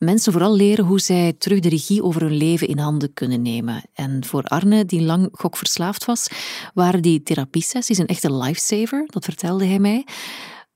mensen 0.00 0.32
vooral 0.32 0.54
leren 0.54 0.84
hoe 0.84 1.00
zij 1.00 1.32
terug 1.38 1.60
de 1.60 1.68
regie 1.68 2.02
over 2.02 2.20
hun 2.20 2.36
leven 2.36 2.68
in 2.68 2.78
handen 2.78 3.12
kunnen 3.14 3.42
nemen. 3.42 3.82
En 3.94 4.24
voor 4.24 4.42
Arne, 4.42 4.84
die 4.84 5.02
lang 5.02 5.28
gokverslaafd 5.32 6.04
was, 6.04 6.28
waren 6.74 7.02
die 7.02 7.22
therapiesessies 7.22 7.98
een 7.98 8.06
echte 8.06 8.34
lifesaver, 8.34 9.04
dat 9.06 9.24
vertelde 9.24 9.66
hij 9.66 9.78
mij. 9.78 10.06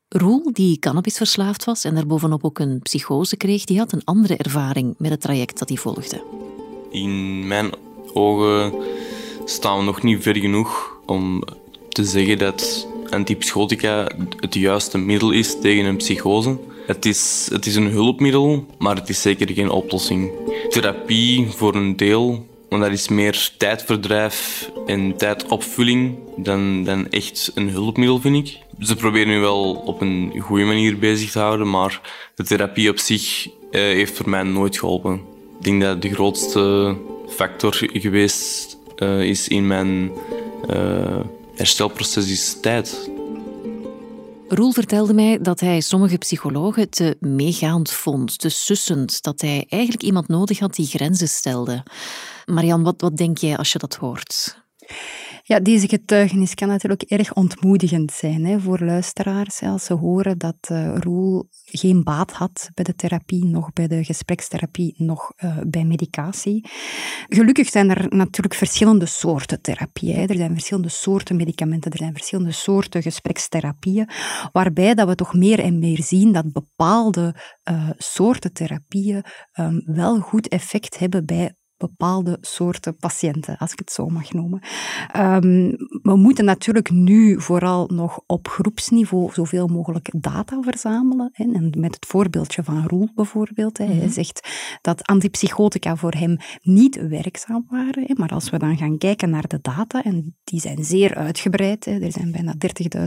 Roel, 0.08 0.52
die 0.52 0.78
cannabisverslaafd 0.78 1.64
was 1.64 1.84
en 1.84 1.94
daarbovenop 1.94 2.44
ook 2.44 2.58
een 2.58 2.78
psychose 2.82 3.36
kreeg, 3.36 3.64
die 3.64 3.78
had 3.78 3.92
een 3.92 4.04
andere 4.04 4.36
ervaring 4.36 4.94
met 4.98 5.10
het 5.10 5.20
traject 5.20 5.58
dat 5.58 5.68
hij 5.68 5.78
volgde. 5.78 6.22
In 6.90 7.46
mijn 7.46 7.70
ogen 8.12 8.72
staan 9.44 9.78
we 9.78 9.84
nog 9.84 10.02
niet 10.02 10.22
ver 10.22 10.36
genoeg 10.36 10.98
om 11.06 11.44
te 11.88 12.04
zeggen 12.04 12.38
dat 12.38 12.86
antipsychotica 13.10 14.10
het 14.36 14.54
juiste 14.54 14.98
middel 14.98 15.30
is 15.30 15.60
tegen 15.60 15.84
een 15.84 15.96
psychose. 15.96 16.58
Het 16.86 17.06
is, 17.06 17.48
het 17.52 17.66
is 17.66 17.76
een 17.76 17.90
hulpmiddel, 17.90 18.66
maar 18.78 18.96
het 18.96 19.08
is 19.08 19.22
zeker 19.22 19.50
geen 19.50 19.70
oplossing. 19.70 20.30
Therapie 20.68 21.46
voor 21.50 21.74
een 21.74 21.96
deel, 21.96 22.46
want 22.68 22.82
dat 22.82 22.92
is 22.92 23.08
meer 23.08 23.50
tijdverdrijf 23.58 24.70
en 24.86 25.16
tijdopvulling 25.16 26.16
dan, 26.36 26.84
dan 26.84 27.10
echt 27.10 27.52
een 27.54 27.68
hulpmiddel, 27.68 28.20
vind 28.20 28.48
ik. 28.48 28.58
Ze 28.80 28.96
proberen 28.96 29.28
nu 29.28 29.40
wel 29.40 29.74
op 29.74 30.00
een 30.00 30.32
goede 30.40 30.64
manier 30.64 30.98
bezig 30.98 31.30
te 31.30 31.38
houden, 31.38 31.70
maar 31.70 32.00
de 32.34 32.44
therapie 32.44 32.90
op 32.90 32.98
zich 32.98 33.48
eh, 33.70 33.80
heeft 33.80 34.16
voor 34.16 34.28
mij 34.28 34.42
nooit 34.42 34.78
geholpen. 34.78 35.14
Ik 35.58 35.64
denk 35.64 35.82
dat 35.82 36.02
de 36.02 36.14
grootste 36.14 36.96
factor 37.28 37.74
geweest 37.92 38.78
uh, 38.98 39.20
is 39.20 39.48
in 39.48 39.66
mijn 39.66 40.10
uh, 40.70 41.20
herstelproces 41.54 42.30
is 42.30 42.58
tijd. 42.60 43.10
Roel 44.48 44.72
vertelde 44.72 45.14
mij 45.14 45.38
dat 45.38 45.60
hij 45.60 45.80
sommige 45.80 46.18
psychologen 46.18 46.90
te 46.90 47.16
meegaand 47.20 47.90
vond, 47.90 48.38
te 48.38 48.48
sussend, 48.48 49.22
dat 49.22 49.40
hij 49.40 49.66
eigenlijk 49.68 50.02
iemand 50.02 50.28
nodig 50.28 50.58
had 50.58 50.74
die 50.74 50.86
grenzen 50.86 51.28
stelde. 51.28 51.82
Marian, 52.44 52.82
wat, 52.82 53.00
wat 53.00 53.16
denk 53.16 53.38
jij 53.38 53.56
als 53.56 53.72
je 53.72 53.78
dat 53.78 53.94
hoort? 53.94 54.63
Ja, 55.46 55.60
deze 55.60 55.88
getuigenis 55.88 56.54
kan 56.54 56.68
natuurlijk 56.68 57.02
erg 57.02 57.34
ontmoedigend 57.34 58.12
zijn 58.12 58.44
hè, 58.44 58.60
voor 58.60 58.78
luisteraars. 58.80 59.62
Als 59.62 59.84
ze 59.84 59.94
horen 59.94 60.38
dat 60.38 60.68
uh, 60.72 60.96
Roel 60.96 61.48
geen 61.64 62.02
baat 62.02 62.32
had 62.32 62.70
bij 62.74 62.84
de 62.84 62.94
therapie, 62.94 63.44
nog 63.44 63.72
bij 63.72 63.86
de 63.86 64.04
gesprekstherapie, 64.04 64.94
nog 64.96 65.32
uh, 65.36 65.58
bij 65.66 65.84
medicatie. 65.84 66.68
Gelukkig 67.28 67.68
zijn 67.68 67.90
er 67.90 68.06
natuurlijk 68.08 68.54
verschillende 68.54 69.06
soorten 69.06 69.60
therapieën. 69.60 70.16
Hè. 70.16 70.26
Er 70.26 70.36
zijn 70.36 70.52
verschillende 70.52 70.88
soorten 70.88 71.36
medicamenten, 71.36 71.90
er 71.90 71.98
zijn 71.98 72.14
verschillende 72.14 72.52
soorten 72.52 73.02
gesprekstherapieën, 73.02 74.08
waarbij 74.52 74.94
dat 74.94 75.08
we 75.08 75.14
toch 75.14 75.34
meer 75.34 75.58
en 75.58 75.78
meer 75.78 76.02
zien 76.02 76.32
dat 76.32 76.52
bepaalde 76.52 77.34
uh, 77.70 77.90
soorten 77.96 78.52
therapieën 78.52 79.24
um, 79.60 79.82
wel 79.84 80.20
goed 80.20 80.48
effect 80.48 80.98
hebben 80.98 81.26
bij 81.26 81.54
bepaalde 81.76 82.38
soorten 82.40 82.96
patiënten, 82.96 83.56
als 83.56 83.72
ik 83.72 83.78
het 83.78 83.92
zo 83.92 84.06
mag 84.08 84.32
noemen. 84.32 84.62
Um, 85.16 85.76
we 86.02 86.16
moeten 86.16 86.44
natuurlijk 86.44 86.90
nu 86.90 87.40
vooral 87.40 87.86
nog 87.86 88.20
op 88.26 88.48
groepsniveau 88.48 89.32
zoveel 89.32 89.66
mogelijk 89.66 90.10
data 90.16 90.60
verzamelen. 90.60 91.30
Hè. 91.32 91.44
En 91.44 91.72
met 91.78 91.94
het 91.94 92.06
voorbeeldje 92.06 92.62
van 92.62 92.86
Roel 92.86 93.08
bijvoorbeeld. 93.14 93.78
Hè. 93.78 93.84
Hij 93.84 93.94
mhm. 93.94 94.10
zegt 94.10 94.48
dat 94.80 95.02
antipsychotica 95.02 95.96
voor 95.96 96.12
hem 96.12 96.36
niet 96.62 97.08
werkzaam 97.08 97.66
waren. 97.68 98.04
Hè. 98.06 98.14
Maar 98.14 98.30
als 98.30 98.50
we 98.50 98.58
dan 98.58 98.76
gaan 98.76 98.98
kijken 98.98 99.30
naar 99.30 99.48
de 99.48 99.58
data, 99.62 100.02
en 100.02 100.36
die 100.44 100.60
zijn 100.60 100.84
zeer 100.84 101.14
uitgebreid. 101.14 101.84
Hè. 101.84 101.98
Er 102.00 102.12
zijn 102.12 102.32
bijna 102.32 102.54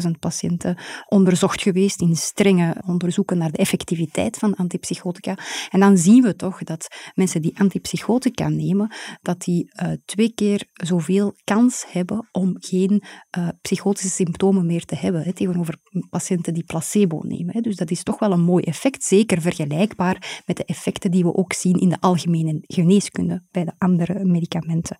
30.000 0.05 0.11
patiënten 0.19 0.77
onderzocht 1.07 1.61
geweest 1.61 2.01
in 2.01 2.15
strenge 2.15 2.75
onderzoeken 2.85 3.37
naar 3.37 3.51
de 3.51 3.57
effectiviteit 3.57 4.37
van 4.37 4.55
antipsychotica. 4.55 5.37
En 5.69 5.79
dan 5.79 5.97
zien 5.97 6.23
we 6.23 6.35
toch 6.35 6.63
dat 6.63 6.87
mensen 7.15 7.41
die 7.41 7.59
antipsychotica 7.59 8.49
nemen, 8.57 8.95
dat 9.21 9.41
die 9.41 9.71
uh, 9.83 9.91
twee 10.05 10.33
keer 10.33 10.65
zoveel 10.73 11.35
kans 11.43 11.85
hebben 11.87 12.29
om 12.31 12.55
geen 12.59 13.03
uh, 13.37 13.47
psychotische 13.61 14.09
symptomen 14.09 14.65
meer 14.65 14.85
te 14.85 14.95
hebben, 14.95 15.21
hè, 15.21 15.33
tegenover 15.33 15.77
patiënten 16.09 16.53
die 16.53 16.63
placebo 16.63 17.21
nemen. 17.23 17.53
Hè. 17.53 17.61
Dus 17.61 17.75
dat 17.75 17.91
is 17.91 18.03
toch 18.03 18.19
wel 18.19 18.31
een 18.31 18.41
mooi 18.41 18.63
effect, 18.63 19.03
zeker 19.03 19.41
vergelijkbaar 19.41 20.41
met 20.45 20.57
de 20.57 20.65
effecten 20.65 21.11
die 21.11 21.23
we 21.23 21.35
ook 21.35 21.53
zien 21.53 21.79
in 21.79 21.89
de 21.89 21.99
algemene 21.99 22.59
geneeskunde 22.61 23.43
bij 23.51 23.65
de 23.65 23.73
andere 23.77 24.25
medicamenten. 24.25 24.97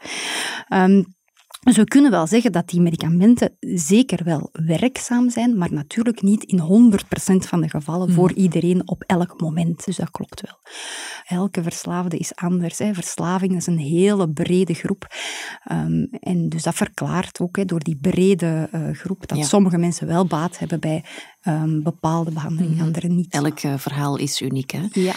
Um, 0.74 1.16
dus 1.60 1.78
we 1.78 1.84
kunnen 1.84 2.12
wel 2.12 2.28
zeggen 2.28 2.52
dat 2.52 2.70
die 2.70 2.82
medicamenten 2.82 3.58
zeker 3.60 4.24
wel 4.24 4.50
werkzaam 4.52 5.30
zijn, 5.30 5.58
maar 5.58 5.74
natuurlijk 5.74 6.22
niet 6.22 6.44
in 6.44 6.60
100% 6.60 7.48
van 7.48 7.62
de 7.62 7.70
gevallen 7.70 8.14
voor 8.14 8.30
hmm. 8.30 8.38
iedereen 8.38 8.88
op 8.88 9.04
elk 9.04 9.42
moment. 9.42 9.86
Dus 9.86 9.96
dat 9.96 10.12
klopt 10.12 10.42
wel. 10.42 10.60
Elke 11.40 11.64
verslaafde 11.64 12.18
is 12.18 12.36
anders. 12.36 12.78
Hè. 12.78 12.94
Verslaving 12.94 13.56
is 13.56 13.68
een 13.68 13.78
hele 13.78 14.30
brede 14.30 14.74
groep. 14.74 15.16
Um, 15.72 16.08
en 16.20 16.50
dus 16.50 16.64
dat 16.64 16.76
verklaart 16.76 17.40
ook 17.40 17.56
hè, 17.56 17.66
door 17.66 17.80
die 17.80 17.98
brede 18.02 18.70
uh, 18.74 18.90
groep 18.92 19.28
dat 19.28 19.46
sommige 19.46 19.78
mensen 19.78 20.08
wel 20.08 20.26
baat 20.26 20.60
hebben 20.60 20.80
bij 20.80 21.04
um, 21.48 21.84
bepaalde 21.84 22.32
behandelingen, 22.32 22.76
mm 22.78 22.86
anderen 22.88 23.16
niet. 23.16 23.34
Elk 23.34 23.64
uh, 23.64 23.78
verhaal 23.78 24.18
is 24.18 24.42
uniek. 24.42 24.72
Hè? 24.72 24.88
Ja. 24.92 25.14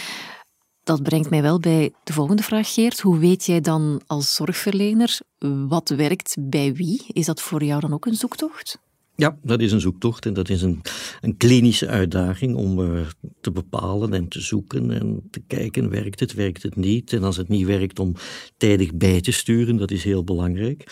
Dat 0.83 1.03
brengt 1.03 1.29
mij 1.29 1.41
wel 1.41 1.59
bij 1.59 1.91
de 2.03 2.13
volgende 2.13 2.43
vraag, 2.43 2.73
Geert. 2.73 2.99
Hoe 2.99 3.19
weet 3.19 3.45
jij 3.45 3.61
dan 3.61 4.01
als 4.07 4.33
zorgverlener 4.35 5.19
wat 5.67 5.89
werkt 5.89 6.35
bij 6.39 6.73
wie? 6.73 7.03
Is 7.07 7.25
dat 7.25 7.41
voor 7.41 7.63
jou 7.63 7.79
dan 7.79 7.93
ook 7.93 8.05
een 8.05 8.15
zoektocht? 8.15 8.79
Ja, 9.15 9.37
dat 9.43 9.61
is 9.61 9.71
een 9.71 9.81
zoektocht 9.81 10.25
en 10.25 10.33
dat 10.33 10.49
is 10.49 10.61
een, 10.61 10.81
een 11.21 11.37
klinische 11.37 11.87
uitdaging 11.87 12.55
om 12.55 12.79
uh, 12.79 13.01
te 13.41 13.51
bepalen 13.51 14.13
en 14.13 14.27
te 14.27 14.41
zoeken 14.41 14.91
en 14.91 15.27
te 15.31 15.39
kijken, 15.47 15.89
werkt 15.89 16.19
het, 16.19 16.33
werkt 16.33 16.63
het 16.63 16.75
niet? 16.75 17.13
En 17.13 17.23
als 17.23 17.37
het 17.37 17.47
niet 17.47 17.65
werkt, 17.65 17.99
om 17.99 18.15
tijdig 18.57 18.93
bij 18.95 19.21
te 19.21 19.31
sturen, 19.31 19.77
dat 19.77 19.91
is 19.91 20.03
heel 20.03 20.23
belangrijk. 20.23 20.83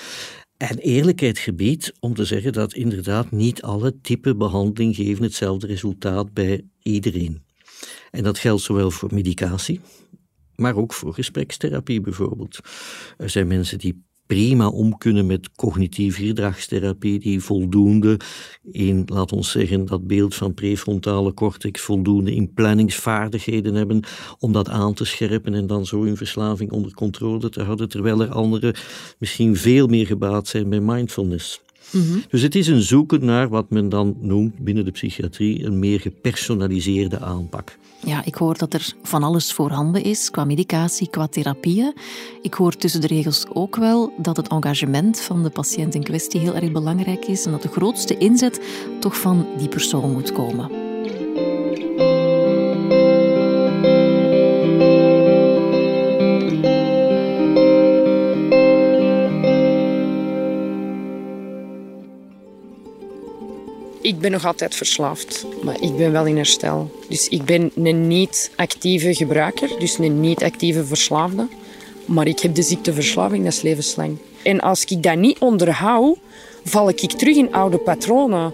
En 0.58 0.78
eerlijkheid 0.78 1.38
gebied 1.38 1.94
om 2.00 2.14
te 2.14 2.26
zeggen 2.26 2.54
dat 2.54 2.74
inderdaad 2.74 3.32
niet 3.32 3.62
alle 3.62 4.00
typen 4.02 4.38
behandeling 4.38 4.96
geven 4.96 5.24
hetzelfde 5.24 5.68
resultaat 5.68 6.34
bij 6.34 6.62
iedereen. 6.82 7.44
En 8.12 8.24
dat 8.24 8.38
geldt 8.38 8.62
zowel 8.62 8.92
voor 8.92 9.14
medicatie, 9.14 9.80
maar 10.56 10.76
ook 10.76 10.94
voor 10.94 11.14
gesprekstherapie 11.14 12.02
bijvoorbeeld. 12.02 12.60
Er 13.18 13.30
zijn 13.30 13.48
mensen 13.48 13.78
die 13.78 14.08
prima 14.36 14.68
om 14.68 14.98
kunnen 14.98 15.26
met 15.26 15.52
cognitieve 15.52 16.26
gedragstherapie, 16.26 17.20
die 17.20 17.42
voldoende 17.42 18.20
in, 18.72 19.04
laat 19.06 19.32
ons 19.32 19.52
zeggen, 19.52 19.86
dat 19.86 20.08
beeld 20.08 20.36
van 20.36 20.54
prefrontale 20.54 21.34
cortex, 21.34 21.82
voldoende 21.82 22.36
in 22.36 22.54
planningsvaardigheden 22.54 23.74
hebben 23.74 24.04
om 24.40 24.52
dat 24.52 24.70
aan 24.70 24.94
te 24.94 25.06
scherpen 25.06 25.54
en 25.54 25.68
dan 25.68 25.86
zo 25.86 26.04
hun 26.04 26.18
verslaving 26.18 26.72
onder 26.72 26.94
controle 26.94 27.50
te 27.50 27.64
houden, 27.64 27.90
terwijl 27.90 28.22
er 28.22 28.30
anderen 28.32 28.76
misschien 29.20 29.56
veel 29.56 29.88
meer 29.88 30.06
gebaat 30.06 30.48
zijn 30.48 30.70
bij 30.70 30.80
mindfulness. 30.80 31.62
Mhm. 31.92 32.20
Dus 32.30 32.42
het 32.42 32.56
is 32.56 32.68
een 32.68 32.82
zoeken 32.82 33.26
naar 33.26 33.50
wat 33.50 33.70
men 33.70 33.90
dan 33.90 34.18
noemt 34.20 34.60
binnen 34.60 34.86
de 34.86 34.92
psychiatrie 34.92 35.66
een 35.66 35.80
meer 35.80 36.00
gepersonaliseerde 36.00 37.20
aanpak. 37.20 37.78
Ja, 38.06 38.26
ik 38.26 38.36
hoor 38.36 38.58
dat 38.58 38.74
er 38.74 38.94
van 39.04 39.24
alles 39.24 39.54
voorhanden 39.54 40.04
is 40.04 40.32
qua 40.32 40.44
medicatie, 40.44 41.10
qua 41.10 41.28
therapieën. 41.28 41.94
Ik 42.42 42.54
hoor 42.54 42.76
tussen 42.76 43.02
de 43.02 43.08
regels 43.08 43.46
ook 43.54 43.76
wel 43.76 44.14
dat 44.18 44.38
het 44.38 44.48
engagement 44.48 45.20
van 45.20 45.44
de 45.44 45.50
patiënt 45.50 45.96
in 45.96 46.04
kwestie 46.04 46.40
heel 46.40 46.56
erg 46.56 46.72
belangrijk 46.72 47.26
is 47.26 47.46
en 47.46 47.52
dat 47.52 47.62
de 47.62 47.68
grootste 47.68 48.18
inzet 48.18 48.62
toch 49.00 49.20
van 49.20 49.48
die 49.58 49.70
persoon 49.70 50.12
moet 50.12 50.32
komen. 50.32 50.79
Ik 64.20 64.26
ben 64.26 64.34
nog 64.34 64.46
altijd 64.46 64.76
verslaafd, 64.76 65.46
maar 65.64 65.82
ik 65.82 65.98
ben 65.98 66.12
wel 66.12 66.26
in 66.26 66.36
herstel. 66.36 66.92
Dus 67.10 67.28
ik 67.28 67.46
ben 67.46 67.72
een 67.76 68.08
niet-actieve 68.08 69.16
gebruiker, 69.16 69.70
dus 69.80 69.98
een 69.98 70.20
niet-actieve 70.20 70.86
verslaafde. 70.86 71.48
Maar 72.06 72.28
ik 72.28 72.40
heb 72.40 72.56
de 72.56 72.62
ziekteverslaving, 72.62 73.44
dat 73.44 73.54
is 73.54 73.62
levenslang. 73.62 74.18
En 74.44 74.60
als 74.60 74.86
ik 74.86 75.04
dat 75.04 75.16
niet 75.16 75.40
onderhoud, 75.40 76.18
val 76.64 76.90
ik 76.90 77.00
terug 77.00 77.36
in 77.36 77.54
oude 77.54 77.78
patronen. 77.78 78.54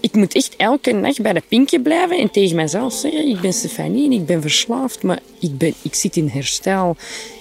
Ik 0.00 0.12
moet 0.12 0.34
echt 0.34 0.56
elke 0.56 0.92
nacht 0.92 1.22
bij 1.22 1.32
de 1.32 1.42
pinkje 1.48 1.80
blijven 1.80 2.18
en 2.18 2.30
tegen 2.30 2.56
mezelf 2.56 2.92
zeggen: 2.92 3.28
Ik 3.28 3.40
ben 3.40 3.52
Stefanie 3.52 4.10
ik 4.10 4.26
ben 4.26 4.40
verslaafd, 4.40 5.02
maar 5.02 5.18
ik, 5.40 5.58
ben, 5.58 5.74
ik 5.82 5.94
zit 5.94 6.16
in 6.16 6.28
herstel. 6.28 6.96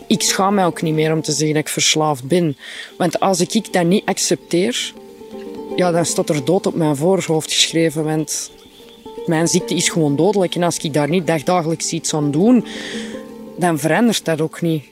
Ik 0.08 0.22
schaam 0.22 0.54
mij 0.54 0.66
ook 0.66 0.82
niet 0.82 0.94
meer 0.94 1.14
om 1.14 1.22
te 1.22 1.32
zeggen 1.32 1.54
dat 1.54 1.64
ik 1.64 1.70
verslaafd 1.70 2.24
ben. 2.28 2.58
Want 2.98 3.20
als 3.20 3.40
ik 3.40 3.74
dat 3.74 3.86
niet 3.86 4.06
accepteer, 4.06 4.94
ja, 5.76 5.92
dan 5.92 6.06
staat 6.06 6.30
er 6.30 6.46
dood 6.46 6.66
op 6.66 6.76
mijn 6.76 6.96
voorhoofd 6.96 7.54
geschreven. 7.54 8.04
Want 8.04 8.52
mijn 9.26 9.48
ziekte 9.48 9.76
is 9.76 9.90
gewoon 9.90 10.16
dodelijk. 10.16 10.56
En 10.56 10.64
als 10.64 10.78
ik 10.78 10.94
daar 10.94 11.10
niet 11.10 11.28
dagdagelijks 11.28 11.92
iets 11.92 12.14
aan 12.14 12.32
doe, 12.32 12.64
dan 13.58 13.80
verandert 13.80 14.26
dat 14.26 14.42
ook 14.42 14.62
niet. 14.62 14.86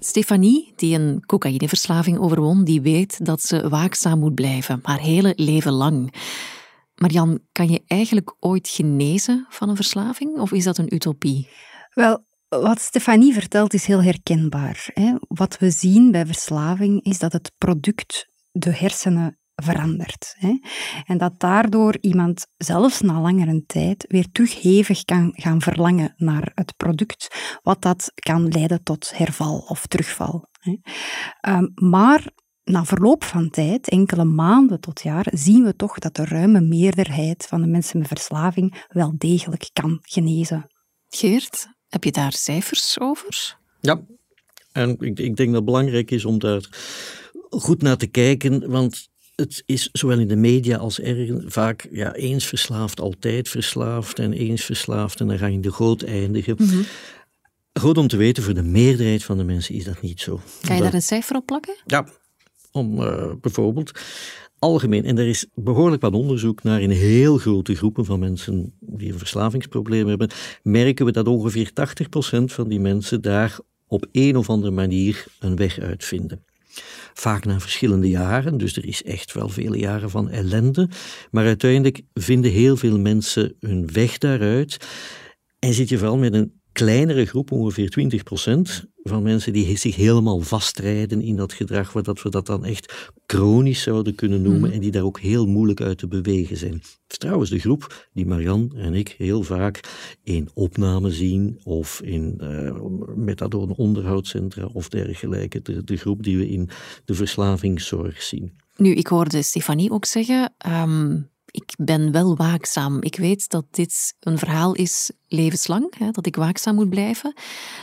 Stefanie, 0.00 0.72
die 0.76 0.98
een 0.98 1.22
cocaïneverslaving 1.26 2.18
overwon, 2.18 2.64
die 2.64 2.80
weet 2.80 3.24
dat 3.24 3.42
ze 3.42 3.68
waakzaam 3.68 4.18
moet 4.18 4.34
blijven, 4.34 4.80
haar 4.82 5.00
hele 5.00 5.32
leven 5.36 5.72
lang. 5.72 6.14
Marian, 6.94 7.40
kan 7.52 7.68
je 7.68 7.82
eigenlijk 7.86 8.36
ooit 8.40 8.68
genezen 8.68 9.46
van 9.48 9.68
een 9.68 9.76
verslaving 9.76 10.38
of 10.38 10.52
is 10.52 10.64
dat 10.64 10.78
een 10.78 10.94
utopie? 10.94 11.48
Wel, 11.94 12.26
Wat 12.48 12.80
Stefanie 12.80 13.32
vertelt 13.32 13.74
is 13.74 13.86
heel 13.86 14.02
herkenbaar. 14.02 14.90
Hè. 14.92 15.14
Wat 15.28 15.58
we 15.58 15.70
zien 15.70 16.10
bij 16.10 16.26
verslaving 16.26 17.04
is 17.04 17.18
dat 17.18 17.32
het 17.32 17.52
product 17.58 18.28
de 18.52 18.74
hersenen 18.74 19.38
verandert. 19.62 20.34
Hè. 20.38 20.58
En 21.04 21.18
dat 21.18 21.40
daardoor 21.40 21.96
iemand 22.00 22.46
zelfs 22.56 23.00
na 23.00 23.20
langere 23.20 23.64
tijd 23.66 24.04
weer 24.08 24.26
terug 24.32 24.62
hevig 24.62 25.04
kan 25.04 25.32
gaan 25.36 25.60
verlangen 25.60 26.14
naar 26.16 26.50
het 26.54 26.76
product, 26.76 27.58
wat 27.62 27.82
dat 27.82 28.12
kan 28.14 28.48
leiden 28.48 28.82
tot 28.82 29.12
herval 29.16 29.58
of 29.58 29.86
terugval. 29.86 30.48
Hè. 30.60 30.76
Ehm, 31.40 31.66
maar 31.74 32.26
na 32.64 32.84
verloop 32.84 33.24
van 33.24 33.50
tijd, 33.50 33.88
enkele 33.88 34.24
maanden 34.24 34.80
tot 34.80 35.02
jaar, 35.02 35.26
zien 35.30 35.64
we 35.64 35.76
toch 35.76 35.98
dat 35.98 36.16
de 36.16 36.24
ruime 36.24 36.60
meerderheid 36.60 37.46
van 37.46 37.60
de 37.60 37.66
mensen 37.66 37.98
met 37.98 38.08
verslaving 38.08 38.84
wel 38.88 39.14
degelijk 39.18 39.70
kan 39.72 39.98
genezen. 40.02 40.66
Geert, 41.08 41.68
heb 41.88 42.04
je 42.04 42.12
daar 42.12 42.32
cijfers 42.32 43.00
over? 43.00 43.58
Ja, 43.80 44.00
en 44.72 44.90
ik, 44.90 45.18
ik 45.18 45.36
denk 45.36 45.48
dat 45.48 45.54
het 45.54 45.64
belangrijk 45.64 46.10
is 46.10 46.24
om 46.24 46.38
daar 46.38 46.68
goed 47.48 47.82
naar 47.82 47.96
te 47.96 48.06
kijken, 48.06 48.70
want 48.70 49.08
het 49.40 49.62
is 49.66 49.88
zowel 49.92 50.18
in 50.18 50.28
de 50.28 50.36
media 50.36 50.76
als 50.76 51.00
ergens 51.00 51.44
vaak 51.46 51.88
ja, 51.90 52.14
eens 52.14 52.46
verslaafd, 52.46 53.00
altijd 53.00 53.48
verslaafd 53.48 54.18
en 54.18 54.32
eens 54.32 54.64
verslaafd 54.64 55.20
en 55.20 55.26
dan 55.26 55.38
ga 55.38 55.46
je 55.46 55.60
de 55.60 55.72
groot 55.72 56.02
eindigen. 56.02 56.56
Mm 56.58 56.84
Goed 57.72 57.98
om 57.98 58.08
te 58.08 58.16
weten, 58.16 58.42
voor 58.42 58.54
de 58.54 58.62
meerderheid 58.62 59.24
van 59.24 59.36
de 59.36 59.44
mensen 59.44 59.74
is 59.74 59.84
dat 59.84 60.00
niet 60.00 60.20
zo. 60.20 60.40
Kan 60.62 60.76
je 60.76 60.82
daar 60.82 60.94
een 60.94 61.02
cijfer 61.02 61.36
op 61.36 61.46
plakken? 61.46 61.76
Ja, 61.86 62.08
om 62.72 63.00
uh, 63.00 63.32
bijvoorbeeld 63.40 64.00
algemeen, 64.58 65.04
en 65.04 65.18
er 65.18 65.28
is 65.28 65.46
behoorlijk 65.54 66.02
wat 66.02 66.12
onderzoek 66.12 66.62
naar 66.62 66.80
in 66.80 66.90
heel 66.90 67.38
grote 67.38 67.74
groepen 67.74 68.04
van 68.04 68.18
mensen 68.18 68.72
die 68.80 69.12
een 69.12 69.18
verslavingsprobleem 69.18 70.06
hebben, 70.08 70.30
merken 70.62 71.04
we 71.04 71.12
dat 71.12 71.28
ongeveer 71.28 71.70
80% 71.70 71.72
van 72.44 72.68
die 72.68 72.80
mensen 72.80 73.22
daar 73.22 73.58
op 73.86 74.06
een 74.12 74.36
of 74.36 74.50
andere 74.50 74.72
manier 74.72 75.26
een 75.38 75.56
weg 75.56 75.78
uitvinden. 75.78 76.44
Vaak 77.18 77.44
na 77.44 77.60
verschillende 77.60 78.08
jaren, 78.08 78.58
dus 78.58 78.76
er 78.76 78.86
is 78.86 79.02
echt 79.02 79.32
wel 79.32 79.48
vele 79.48 79.78
jaren 79.78 80.10
van 80.10 80.30
ellende. 80.30 80.88
Maar 81.30 81.44
uiteindelijk 81.44 82.00
vinden 82.14 82.50
heel 82.50 82.76
veel 82.76 82.98
mensen 82.98 83.56
hun 83.60 83.92
weg 83.92 84.18
daaruit. 84.18 84.86
En 85.58 85.72
zit 85.72 85.88
je 85.88 85.98
vooral 85.98 86.16
met 86.16 86.34
een 86.34 86.57
kleinere 86.72 87.24
groep, 87.24 87.52
ongeveer 87.52 88.10
20% 88.82 88.88
van 89.02 89.22
mensen 89.22 89.52
die 89.52 89.76
zich 89.76 89.96
helemaal 89.96 90.40
vastrijden 90.40 91.22
in 91.22 91.36
dat 91.36 91.52
gedrag, 91.52 91.92
waar 91.92 92.02
dat 92.02 92.22
we 92.22 92.30
dat 92.30 92.46
dan 92.46 92.64
echt 92.64 93.10
chronisch 93.26 93.82
zouden 93.82 94.14
kunnen 94.14 94.42
noemen 94.42 94.60
mhm. 94.60 94.72
en 94.72 94.80
die 94.80 94.90
daar 94.90 95.02
ook 95.02 95.20
heel 95.20 95.46
moeilijk 95.46 95.80
uit 95.80 95.98
te 95.98 96.08
bewegen 96.08 96.56
zijn. 96.56 96.72
Het 96.72 97.06
is 97.08 97.18
trouwens 97.18 97.50
de 97.50 97.58
groep 97.58 98.08
die 98.12 98.26
Marian 98.26 98.72
en 98.76 98.94
ik 98.94 99.14
heel 99.18 99.42
vaak 99.42 99.80
in 100.22 100.48
opname 100.54 101.10
zien 101.10 101.60
of 101.64 102.00
in 102.02 102.38
uh, 102.42 102.80
methadone 103.14 103.76
onderhoudscentra 103.76 104.66
of 104.72 104.88
dergelijke. 104.88 105.62
De, 105.62 105.84
de 105.84 105.96
groep 105.96 106.22
die 106.22 106.36
we 106.36 106.48
in 106.48 106.68
de 107.04 107.14
verslavingszorg 107.14 108.22
zien. 108.22 108.52
Nu, 108.76 108.94
ik 108.94 109.06
hoorde 109.06 109.42
Stefanie 109.42 109.90
ook 109.90 110.04
zeggen, 110.04 110.54
um, 110.66 111.30
ik 111.50 111.74
ben 111.78 112.12
wel 112.12 112.36
waakzaam. 112.36 113.02
Ik 113.02 113.16
weet 113.16 113.48
dat 113.48 113.64
dit 113.70 114.14
een 114.20 114.38
verhaal 114.38 114.74
is 114.74 115.10
levenslang, 115.28 115.98
hè, 115.98 116.10
dat 116.10 116.26
ik 116.26 116.36
waakzaam 116.36 116.74
moet 116.74 116.90
blijven. 116.90 117.34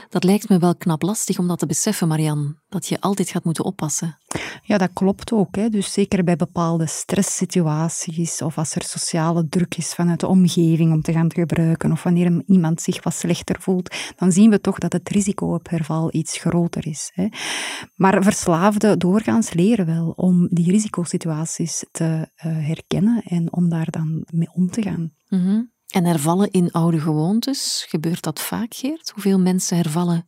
Dat 0.10 0.24
lijkt 0.24 0.50
me 0.50 0.60
wel 0.60 0.76
knap 0.76 1.02
lastig 1.02 1.40
om 1.40 1.48
dat 1.48 1.60
te 1.60 1.66
beseffen, 1.66 2.08
Marian, 2.08 2.56
dat 2.70 2.88
je 2.88 3.02
altijd 3.02 3.30
gaat 3.30 3.44
moeten 3.44 3.66
oppassen. 3.66 4.18
Ja, 4.62 4.78
dat 4.78 4.90
klopt 4.94 5.32
ook. 5.32 5.56
Hè. 5.56 5.70
Dus 5.70 5.94
zeker 5.94 6.24
bij 6.24 6.36
bepaalde 6.36 6.88
stresssituaties 6.88 8.42
of 8.42 8.58
als 8.58 8.76
er 8.76 8.84
sociale 8.84 9.48
druk 9.50 9.78
is 9.78 9.94
vanuit 9.94 10.20
de 10.20 10.28
omgeving 10.28 10.92
om 10.92 11.02
te 11.02 11.12
gaan 11.12 11.34
gebruiken 11.34 11.92
of 11.92 12.04
wanneer 12.04 12.44
iemand 12.46 12.82
zich 12.82 13.04
wat 13.04 13.14
slechter 13.14 13.62
voelt, 13.62 13.96
dan 14.16 14.32
zien 14.32 14.50
we 14.50 14.62
toch 14.62 14.78
dat 14.78 14.94
het 14.94 15.10
risico 15.10 15.54
op 15.54 15.70
herval 15.70 16.10
iets 16.12 16.38
groter 16.38 16.88
is. 16.88 17.12
Hè. 17.14 17.28
Maar 17.96 18.24
verslaafden 18.24 19.00
doorgaans 19.00 19.54
leren 19.54 19.86
wel 19.86 20.10
om 20.10 20.48
die 20.48 20.72
risicosituaties 20.72 21.86
te 21.92 22.04
uh, 22.04 22.26
herkennen 22.42 23.24
en 23.24 23.54
om 23.54 23.70
daar 23.70 23.88
dan 23.90 24.28
mee 24.32 24.50
om 24.54 24.70
te 24.70 24.82
gaan. 24.82 25.14
Mm 25.30 25.74
en 25.96 26.06
hervallen 26.06 26.52
in 26.52 26.72
oude 26.72 27.00
gewoontes, 27.00 27.86
gebeurt 27.90 28.24
dat 28.24 28.42
vaak, 28.42 28.74
Geert? 28.74 29.10
Hoeveel 29.14 29.40
mensen 29.40 29.78
hervallen 29.78 30.28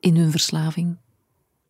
in 0.00 0.16
hun 0.16 0.30
verslaving? 0.30 0.98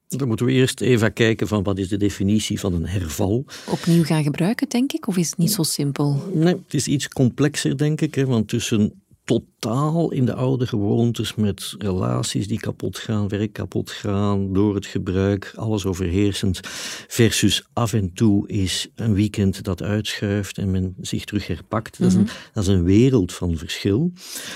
Dan 0.09 0.29
moeten 0.29 0.47
we 0.47 0.53
eerst 0.53 0.81
even 0.81 1.13
kijken 1.13 1.49
van 1.49 1.63
wat 1.63 1.79
is 1.79 1.89
de 1.89 1.97
definitie 1.97 2.61
van 2.61 2.73
een 2.73 2.87
herval. 2.87 3.45
Opnieuw 3.71 4.05
gaan 4.05 4.23
gebruiken, 4.23 4.69
denk 4.69 4.93
ik, 4.93 5.07
of 5.07 5.17
is 5.17 5.29
het 5.29 5.39
niet 5.39 5.53
zo 5.53 5.63
simpel? 5.63 6.31
Nee, 6.33 6.55
het 6.55 6.75
is 6.75 6.87
iets 6.87 7.09
complexer, 7.09 7.77
denk 7.77 8.01
ik. 8.01 8.15
Hè, 8.15 8.27
want 8.27 8.49
tussen 8.49 9.03
totaal 9.27 10.13
in 10.13 10.25
de 10.25 10.35
oude 10.35 10.67
gewoontes 10.67 11.35
met 11.35 11.75
relaties 11.79 12.49
die 12.49 12.61
kapot 12.61 12.99
gaan, 12.99 13.29
werk 13.29 13.53
kapot 13.53 13.91
gaan 13.91 14.53
door 14.53 14.75
het 14.75 14.87
gebruik, 14.87 15.53
alles 15.57 15.87
overheersend, 15.87 16.61
versus 17.09 17.65
af 17.73 17.93
en 17.93 18.13
toe 18.15 18.49
is 18.49 18.89
een 18.95 19.15
weekend 19.15 19.65
dat 19.65 19.83
uitschuift 19.83 20.59
en 20.59 20.71
men 20.71 20.95
zich 21.01 21.25
terug 21.25 21.47
herpakt. 21.47 21.99
dat, 21.99 22.09
is 22.09 22.15
een, 22.15 22.21
mhm. 22.21 22.33
dat 22.53 22.63
is 22.63 22.69
een 22.69 22.85
wereld 22.85 23.33
van 23.33 23.57
verschil. 23.57 24.13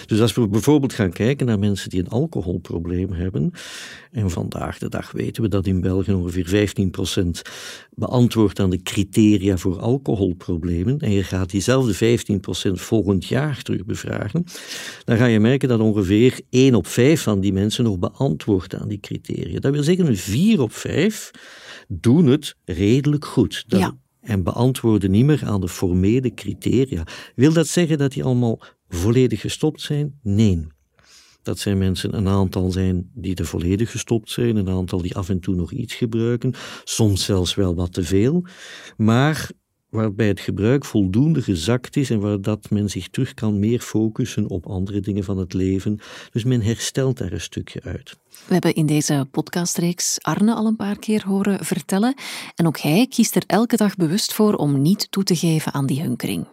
Dus 0.07 0.21
als 0.21 0.35
we 0.35 0.49
bijvoorbeeld 0.49 0.93
gaan 0.93 1.13
kijken 1.13 1.47
naar 1.47 1.59
mensen 1.59 1.91
die 1.91 2.01
een 2.01 2.09
alcoholprobleem 2.09 3.13
hebben, 3.13 3.53
en 4.13 4.31
vandaag 4.31 4.79
de 4.79 4.89
dag 4.89 5.13
weten 5.13 5.43
we 5.43 5.49
dat 5.49 5.67
in 5.67 5.81
België 5.81 6.13
ongeveer 6.13 6.75
15% 7.17 7.51
beantwoordt 7.95 8.61
aan 8.61 8.71
de 8.71 8.83
criteria 8.83 9.57
voor 9.57 9.79
alcoholproblemen, 9.79 10.99
en 10.99 11.11
je 11.11 11.23
gaat 11.23 11.51
diezelfde 11.51 12.19
15% 12.19 12.73
volgend 12.73 13.27
jaar 13.27 13.63
terug 13.63 13.85
bevragen, 13.85 14.45
dan 15.05 15.17
ga 15.17 15.27
je 15.27 15.41
merken 15.41 15.69
dat 15.69 15.81
ongeveer 15.81 16.41
1 16.51 16.75
op 16.75 16.87
5 16.87 17.23
van 17.23 17.41
die 17.41 17.53
mensen 17.53 17.85
nog 17.85 17.99
beantwoordt 17.99 18.75
aan 18.75 18.89
die 18.89 19.01
criteria. 19.01 19.61
Dat 19.61 19.73
wil 19.73 19.83
zeggen, 19.83 20.17
4 20.17 20.61
op 20.61 20.73
5 20.73 21.31
doen 21.89 22.27
het 22.27 22.57
redelijk 22.65 23.25
goed. 23.25 23.65
ja. 23.67 23.97
En 24.21 24.43
beantwoorden 24.43 25.11
niet 25.11 25.25
meer 25.25 25.43
aan 25.45 25.61
de 25.61 25.69
formele 25.69 26.35
criteria. 26.35 27.07
Wil 27.35 27.53
dat 27.53 27.69
zeggen 27.69 27.99
dat 27.99 28.13
die 28.13 28.25
allemaal 28.25 28.63
volledig 28.89 29.41
gestopt 29.41 29.81
zijn? 29.81 30.19
Nee. 30.23 30.67
Dat 31.43 31.59
zijn 31.59 31.79
mensen, 31.79 32.17
een 32.17 32.29
aantal 32.29 32.71
zijn 32.71 33.11
die 33.15 33.35
er 33.35 33.47
volledig 33.47 33.91
gestopt 33.91 34.31
zijn, 34.31 34.57
een 34.57 34.69
aantal 34.69 35.03
die 35.03 35.17
af 35.17 35.29
en 35.29 35.41
toe 35.41 35.55
nog 35.55 35.73
iets 35.73 35.95
gebruiken, 35.95 36.55
soms 36.85 37.25
zelfs 37.25 37.55
wel 37.55 37.75
wat 37.75 37.93
te 37.93 38.03
veel. 38.03 38.45
Maar 38.97 39.51
waarbij 39.91 40.29
het 40.29 40.41
gebruik 40.41 40.85
voldoende 40.85 41.43
gezakt 41.43 41.97
is 41.97 42.11
en 42.11 42.21
waar 42.21 42.41
dat 42.41 42.71
men 42.71 42.91
zich 42.91 43.09
terug 43.09 43.35
kan 43.35 43.59
meer 43.59 43.81
focussen 43.81 44.49
op 44.49 44.67
andere 44.67 45.01
dingen 45.01 45.25
van 45.25 45.39
het 45.39 45.53
leven. 45.53 45.99
Dus 46.31 46.45
men 46.45 46.63
herstelt 46.63 47.19
daar 47.19 47.33
een 47.33 47.41
stukje 47.41 47.81
uit. 47.83 48.19
We 48.47 48.53
hebben 48.53 48.75
in 48.75 48.87
deze 48.87 49.27
podcastreeks 49.31 50.19
Arne 50.21 50.55
al 50.55 50.67
een 50.67 50.77
paar 50.77 50.99
keer 50.99 51.25
horen 51.27 51.65
vertellen 51.65 52.15
en 52.55 52.67
ook 52.67 52.79
hij 52.79 53.07
kiest 53.09 53.37
er 53.37 53.45
elke 53.47 53.77
dag 53.77 53.97
bewust 53.97 54.35
voor 54.35 54.55
om 54.55 54.83
niet 54.83 55.11
toe 55.11 55.23
te 55.23 55.37
geven 55.37 55.73
aan 55.73 55.87
die 55.87 56.03
hunkering 56.03 56.47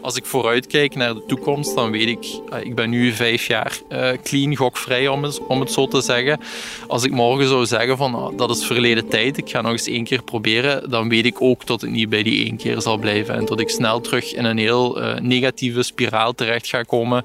als 0.00 0.16
ik 0.16 0.26
vooruitkijk 0.26 0.94
naar 0.94 1.14
de 1.14 1.24
toekomst, 1.26 1.74
dan 1.74 1.90
weet 1.90 2.08
ik, 2.08 2.40
uh, 2.52 2.64
ik 2.64 2.74
ben 2.74 2.90
nu 2.90 3.12
vijf 3.12 3.46
jaar 3.46 3.78
uh, 3.88 4.08
clean, 4.22 4.56
gokvrij 4.56 5.08
om 5.08 5.22
het, 5.22 5.46
om 5.46 5.60
het 5.60 5.72
zo 5.72 5.86
te 5.86 6.00
zeggen. 6.00 6.40
Als 6.86 7.04
ik 7.04 7.10
morgen 7.10 7.48
zou 7.48 7.66
zeggen 7.66 7.96
van 7.96 8.14
uh, 8.14 8.38
dat 8.38 8.50
is 8.50 8.66
verleden 8.66 9.08
tijd, 9.08 9.38
ik 9.38 9.50
ga 9.50 9.60
nog 9.60 9.72
eens 9.72 9.86
één 9.86 10.04
keer 10.04 10.22
proberen, 10.22 10.90
dan 10.90 11.08
weet 11.08 11.24
ik 11.24 11.42
ook 11.42 11.66
dat 11.66 11.80
het 11.80 11.90
niet 11.90 12.08
bij 12.08 12.22
die 12.22 12.44
één 12.44 12.56
keer 12.56 12.80
zal 12.80 12.96
blijven 12.96 13.34
en 13.34 13.44
dat 13.44 13.60
ik 13.60 13.68
snel 13.68 14.00
terug 14.00 14.34
in 14.34 14.44
een 14.44 14.58
heel 14.58 15.00
eh, 15.00 15.20
negatieve 15.20 15.82
spiraal 15.82 16.34
terecht 16.34 16.66
ga 16.66 16.82
komen. 16.82 17.24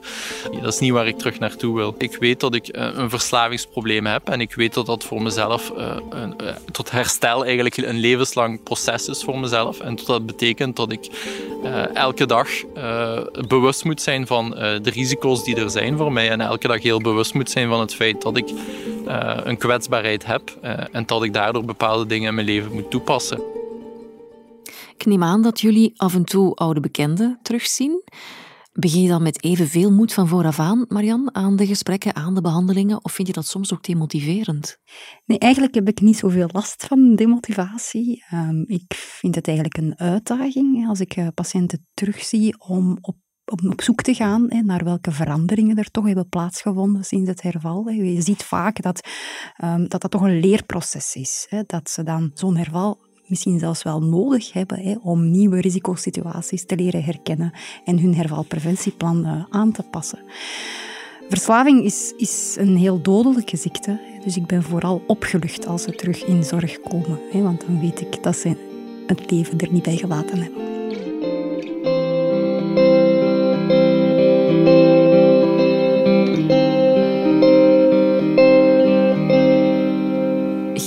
Dat 0.61 0.73
is 0.73 0.79
niet 0.79 0.91
waar 0.91 1.07
ik 1.07 1.17
terug 1.17 1.39
naartoe 1.39 1.75
wil. 1.75 1.95
Ik 1.97 2.17
weet 2.19 2.39
dat 2.39 2.55
ik 2.55 2.69
een 2.71 3.09
verslavingsprobleem 3.09 4.05
heb 4.05 4.29
en 4.29 4.41
ik 4.41 4.53
weet 4.53 4.73
dat 4.73 4.85
dat 4.85 5.03
voor 5.03 5.21
mezelf 5.21 5.71
een, 6.09 6.35
tot 6.71 6.91
herstel 6.91 7.43
eigenlijk 7.43 7.77
een 7.77 7.99
levenslang 7.99 8.63
proces 8.63 9.07
is 9.07 9.23
voor 9.23 9.39
mezelf 9.39 9.79
en 9.79 9.99
dat 10.05 10.25
betekent 10.25 10.75
dat 10.75 10.91
ik 10.91 11.09
elke 11.93 12.25
dag 12.25 12.49
uh, 12.77 13.19
bewust 13.47 13.83
moet 13.83 14.01
zijn 14.01 14.27
van 14.27 14.45
uh, 14.45 14.59
de 14.59 14.89
risico's 14.89 15.43
die 15.43 15.55
er 15.55 15.69
zijn 15.69 15.97
voor 15.97 16.11
mij. 16.11 16.29
En 16.29 16.41
elke 16.41 16.67
dag 16.67 16.81
heel 16.81 17.01
bewust 17.01 17.33
moet 17.33 17.49
zijn 17.49 17.69
van 17.69 17.79
het 17.79 17.95
feit 17.95 18.21
dat 18.21 18.37
ik 18.37 18.49
uh, 19.07 19.37
een 19.43 19.57
kwetsbaarheid 19.57 20.25
heb. 20.25 20.57
en 20.91 21.05
dat 21.05 21.23
ik 21.23 21.33
daardoor 21.33 21.65
bepaalde 21.65 22.05
dingen 22.05 22.29
in 22.29 22.35
mijn 22.35 22.47
leven 22.47 22.73
moet 22.73 22.91
toepassen. 22.91 23.41
Ik 24.97 25.05
neem 25.05 25.23
aan 25.23 25.41
dat 25.41 25.61
jullie 25.61 25.93
af 25.95 26.13
en 26.13 26.23
toe 26.23 26.55
oude 26.55 26.79
bekenden 26.79 27.39
terugzien. 27.41 28.01
Begin 28.79 29.01
je 29.01 29.07
dan 29.07 29.23
met 29.23 29.43
evenveel 29.43 29.91
moed 29.91 30.13
van 30.13 30.27
vooraf 30.27 30.59
aan, 30.59 30.85
Marian, 30.87 31.35
aan 31.35 31.55
de 31.55 31.65
gesprekken, 31.65 32.15
aan 32.15 32.35
de 32.35 32.41
behandelingen, 32.41 33.03
of 33.03 33.11
vind 33.11 33.27
je 33.27 33.33
dat 33.33 33.45
soms 33.45 33.73
ook 33.73 33.83
demotiverend? 33.83 34.77
Nee, 35.25 35.39
eigenlijk 35.39 35.75
heb 35.75 35.87
ik 35.87 36.01
niet 36.01 36.17
zoveel 36.17 36.49
last 36.51 36.85
van 36.85 37.15
demotivatie. 37.15 38.23
Um, 38.33 38.63
ik 38.67 38.93
vind 38.93 39.35
het 39.35 39.47
eigenlijk 39.47 39.77
een 39.77 39.99
uitdaging 39.99 40.87
als 40.87 40.99
ik 40.99 41.15
uh, 41.17 41.27
patiënten 41.33 41.87
terugzie 41.93 42.59
om 42.59 42.97
op 43.01 43.15
op 43.45 43.81
zoek 43.81 44.01
te 44.01 44.13
gaan 44.13 44.45
hè, 44.47 44.61
naar 44.61 44.83
welke 44.83 45.11
veranderingen 45.11 45.77
er 45.77 45.91
toch 45.91 46.05
hebben 46.05 46.29
plaatsgevonden 46.29 47.03
sinds 47.03 47.29
het 47.29 47.41
herval. 47.41 47.89
Je 47.89 48.21
ziet 48.21 48.43
vaak 48.43 48.81
dat 48.81 49.07
um, 49.63 49.87
dat, 49.87 50.01
dat 50.01 50.11
toch 50.11 50.21
een 50.21 50.39
leerproces 50.39 51.15
is. 51.15 51.45
Hè, 51.49 51.63
dat 51.65 51.89
ze 51.89 52.03
dan 52.03 52.31
zo'n 52.33 52.55
herval 52.55 52.99
misschien 53.33 53.59
zelfs 53.59 53.83
wel 53.83 54.01
nodig 54.01 54.53
hebben 54.53 54.79
hè, 54.79 54.95
om 55.01 55.31
nieuwe 55.31 55.61
risicosituaties 55.61 56.65
te 56.65 56.75
leren 56.75 57.03
herkennen 57.03 57.51
en 57.85 57.99
hun 57.99 58.15
hervalpreventieplan 58.15 59.25
uh, 59.25 59.43
aan 59.49 59.71
te 59.71 59.83
passen. 59.83 60.19
Verslaving 61.29 61.83
is, 61.83 62.13
is 62.17 62.55
een 62.59 62.77
heel 62.77 63.01
dodelijke 63.01 63.57
ziekte. 63.57 63.99
Dus 64.23 64.37
ik 64.37 64.45
ben 64.45 64.63
vooral 64.63 65.03
opgelucht 65.07 65.67
als 65.67 65.83
ze 65.83 65.91
terug 65.91 66.25
in 66.25 66.43
zorg 66.43 66.79
komen. 66.81 67.19
Want 67.31 67.65
dan 67.67 67.79
weet 67.79 68.01
ik 68.01 68.23
dat 68.23 68.37
ze 68.37 68.55
het 69.07 69.31
leven 69.31 69.57
er 69.57 69.71
niet 69.71 69.83
bij 69.83 69.97
gelaten 69.97 70.41
hebben. 70.41 70.82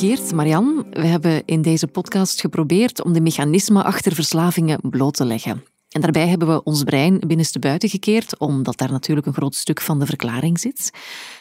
Geert, 0.01 0.33
Marian, 0.33 0.87
we 0.91 1.07
hebben 1.07 1.43
in 1.45 1.63
deze 1.63 1.87
podcast 1.87 2.41
geprobeerd 2.41 3.05
om 3.05 3.13
de 3.13 3.21
mechanismen 3.21 3.85
achter 3.85 4.15
verslavingen 4.15 4.81
bloot 4.91 5.15
te 5.15 5.25
leggen. 5.25 5.65
En 5.89 6.01
daarbij 6.01 6.29
hebben 6.29 6.49
we 6.49 6.63
ons 6.63 6.83
brein 6.83 7.19
binnenste 7.19 7.59
buiten 7.59 7.89
gekeerd, 7.89 8.39
omdat 8.39 8.79
daar 8.79 8.91
natuurlijk 8.91 9.27
een 9.27 9.33
groot 9.33 9.55
stuk 9.55 9.81
van 9.81 9.99
de 9.99 10.07
verklaring 10.07 10.59
zit. 10.59 10.91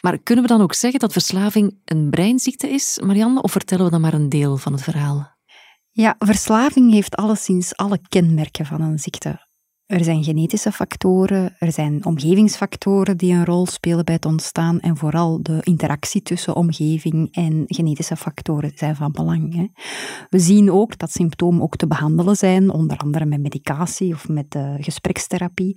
Maar 0.00 0.18
kunnen 0.18 0.44
we 0.44 0.50
dan 0.50 0.60
ook 0.60 0.74
zeggen 0.74 1.00
dat 1.00 1.12
verslaving 1.12 1.78
een 1.84 2.10
breinziekte 2.10 2.68
is, 2.68 3.00
Marianne, 3.04 3.42
of 3.42 3.52
vertellen 3.52 3.84
we 3.84 3.90
dan 3.90 4.00
maar 4.00 4.14
een 4.14 4.28
deel 4.28 4.56
van 4.56 4.72
het 4.72 4.82
verhaal? 4.82 5.34
Ja, 5.90 6.14
verslaving 6.18 6.92
heeft 6.92 7.16
alleszins 7.16 7.76
alle 7.76 8.00
kenmerken 8.08 8.66
van 8.66 8.80
een 8.80 8.98
ziekte. 8.98 9.45
Er 9.86 10.04
zijn 10.04 10.24
genetische 10.24 10.72
factoren, 10.72 11.56
er 11.58 11.72
zijn 11.72 12.04
omgevingsfactoren 12.04 13.16
die 13.16 13.32
een 13.32 13.44
rol 13.44 13.66
spelen 13.66 14.04
bij 14.04 14.14
het 14.14 14.24
ontstaan 14.24 14.80
en 14.80 14.96
vooral 14.96 15.42
de 15.42 15.58
interactie 15.62 16.22
tussen 16.22 16.56
omgeving 16.56 17.34
en 17.34 17.64
genetische 17.66 18.16
factoren 18.16 18.72
zijn 18.74 18.96
van 18.96 19.12
belang. 19.12 19.54
Hè. 19.54 19.66
We 20.28 20.38
zien 20.38 20.70
ook 20.72 20.98
dat 20.98 21.10
symptomen 21.10 21.62
ook 21.62 21.76
te 21.76 21.86
behandelen 21.86 22.36
zijn, 22.36 22.70
onder 22.70 22.96
andere 22.96 23.24
met 23.24 23.40
medicatie 23.40 24.14
of 24.14 24.28
met 24.28 24.54
uh, 24.54 24.74
gesprekstherapie. 24.78 25.76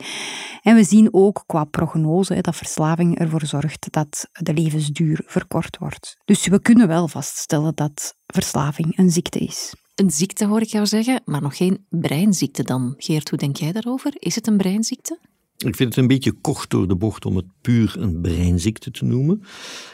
En 0.62 0.76
we 0.76 0.84
zien 0.84 1.08
ook 1.12 1.44
qua 1.46 1.64
prognose 1.64 2.34
hè, 2.34 2.42
dat 2.42 2.56
verslaving 2.56 3.20
ervoor 3.20 3.46
zorgt 3.46 3.88
dat 3.92 4.30
de 4.32 4.54
levensduur 4.54 5.22
verkort 5.26 5.78
wordt. 5.78 6.18
Dus 6.26 6.48
we 6.48 6.62
kunnen 6.62 6.88
wel 6.88 7.08
vaststellen 7.08 7.76
dat 7.76 8.16
verslaving 8.26 8.98
een 8.98 9.10
ziekte 9.10 9.40
is. 9.40 9.74
Een 10.00 10.12
ziekte 10.12 10.46
hoor 10.46 10.62
ik 10.62 10.68
jou 10.68 10.86
zeggen, 10.86 11.22
maar 11.26 11.42
nog 11.42 11.58
geen 11.58 11.86
breinziekte 11.90 12.64
dan. 12.64 12.94
Geert, 12.98 13.30
hoe 13.30 13.38
denk 13.40 13.56
jij 13.56 13.72
daarover? 13.72 14.14
Is 14.20 14.36
het 14.36 14.48
een 14.48 14.58
breinziekte? 14.58 15.20
Ik 15.58 15.76
vind 15.76 15.90
het 15.90 15.98
een 15.98 16.08
beetje 16.08 16.32
kort 16.32 16.70
door 16.70 16.88
de 16.88 16.96
bocht 16.96 17.26
om 17.26 17.36
het 17.36 17.46
puur 17.62 17.96
een 17.98 18.22
breinziekte 18.22 18.92
te 18.92 19.06
noemen. 19.06 19.44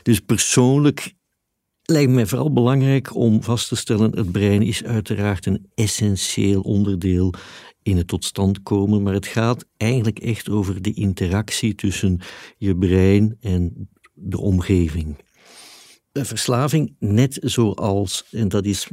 Dus 0.04 0.20
persoonlijk 0.20 1.13
lijkt 1.84 2.12
mij 2.12 2.26
vooral 2.26 2.54
belangrijk 2.54 3.15
om 3.15 3.44
vast 3.44 3.68
te 3.68 3.76
stellen: 3.76 4.15
het 4.18 4.32
brein 4.32 4.62
is 4.62 4.84
uiteraard 4.84 5.46
een 5.46 5.70
essentieel 5.76 6.62
onderdeel 6.62 7.34
in 7.84 7.98
het 7.98 8.08
tot 8.08 8.26
stand 8.26 8.63
komen, 8.63 9.04
maar 9.04 9.13
het 9.13 9.28
gaat 9.28 9.65
eigenlijk 9.78 10.20
echt 10.20 10.50
over 10.50 10.82
de 10.82 10.94
interactie 10.94 11.76
tussen 11.76 12.20
je 12.58 12.78
brein 12.78 13.38
en 13.39 13.89
de 14.13 14.39
omgeving 14.39 15.15
verslaving, 16.24 16.96
net 17.00 17.38
zoals, 17.41 18.26
en 18.32 18.48
dat 18.48 18.65
is 18.65 18.89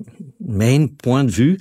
mijn 0.53 0.97
point 0.97 1.29
de 1.29 1.35
vue, 1.35 1.59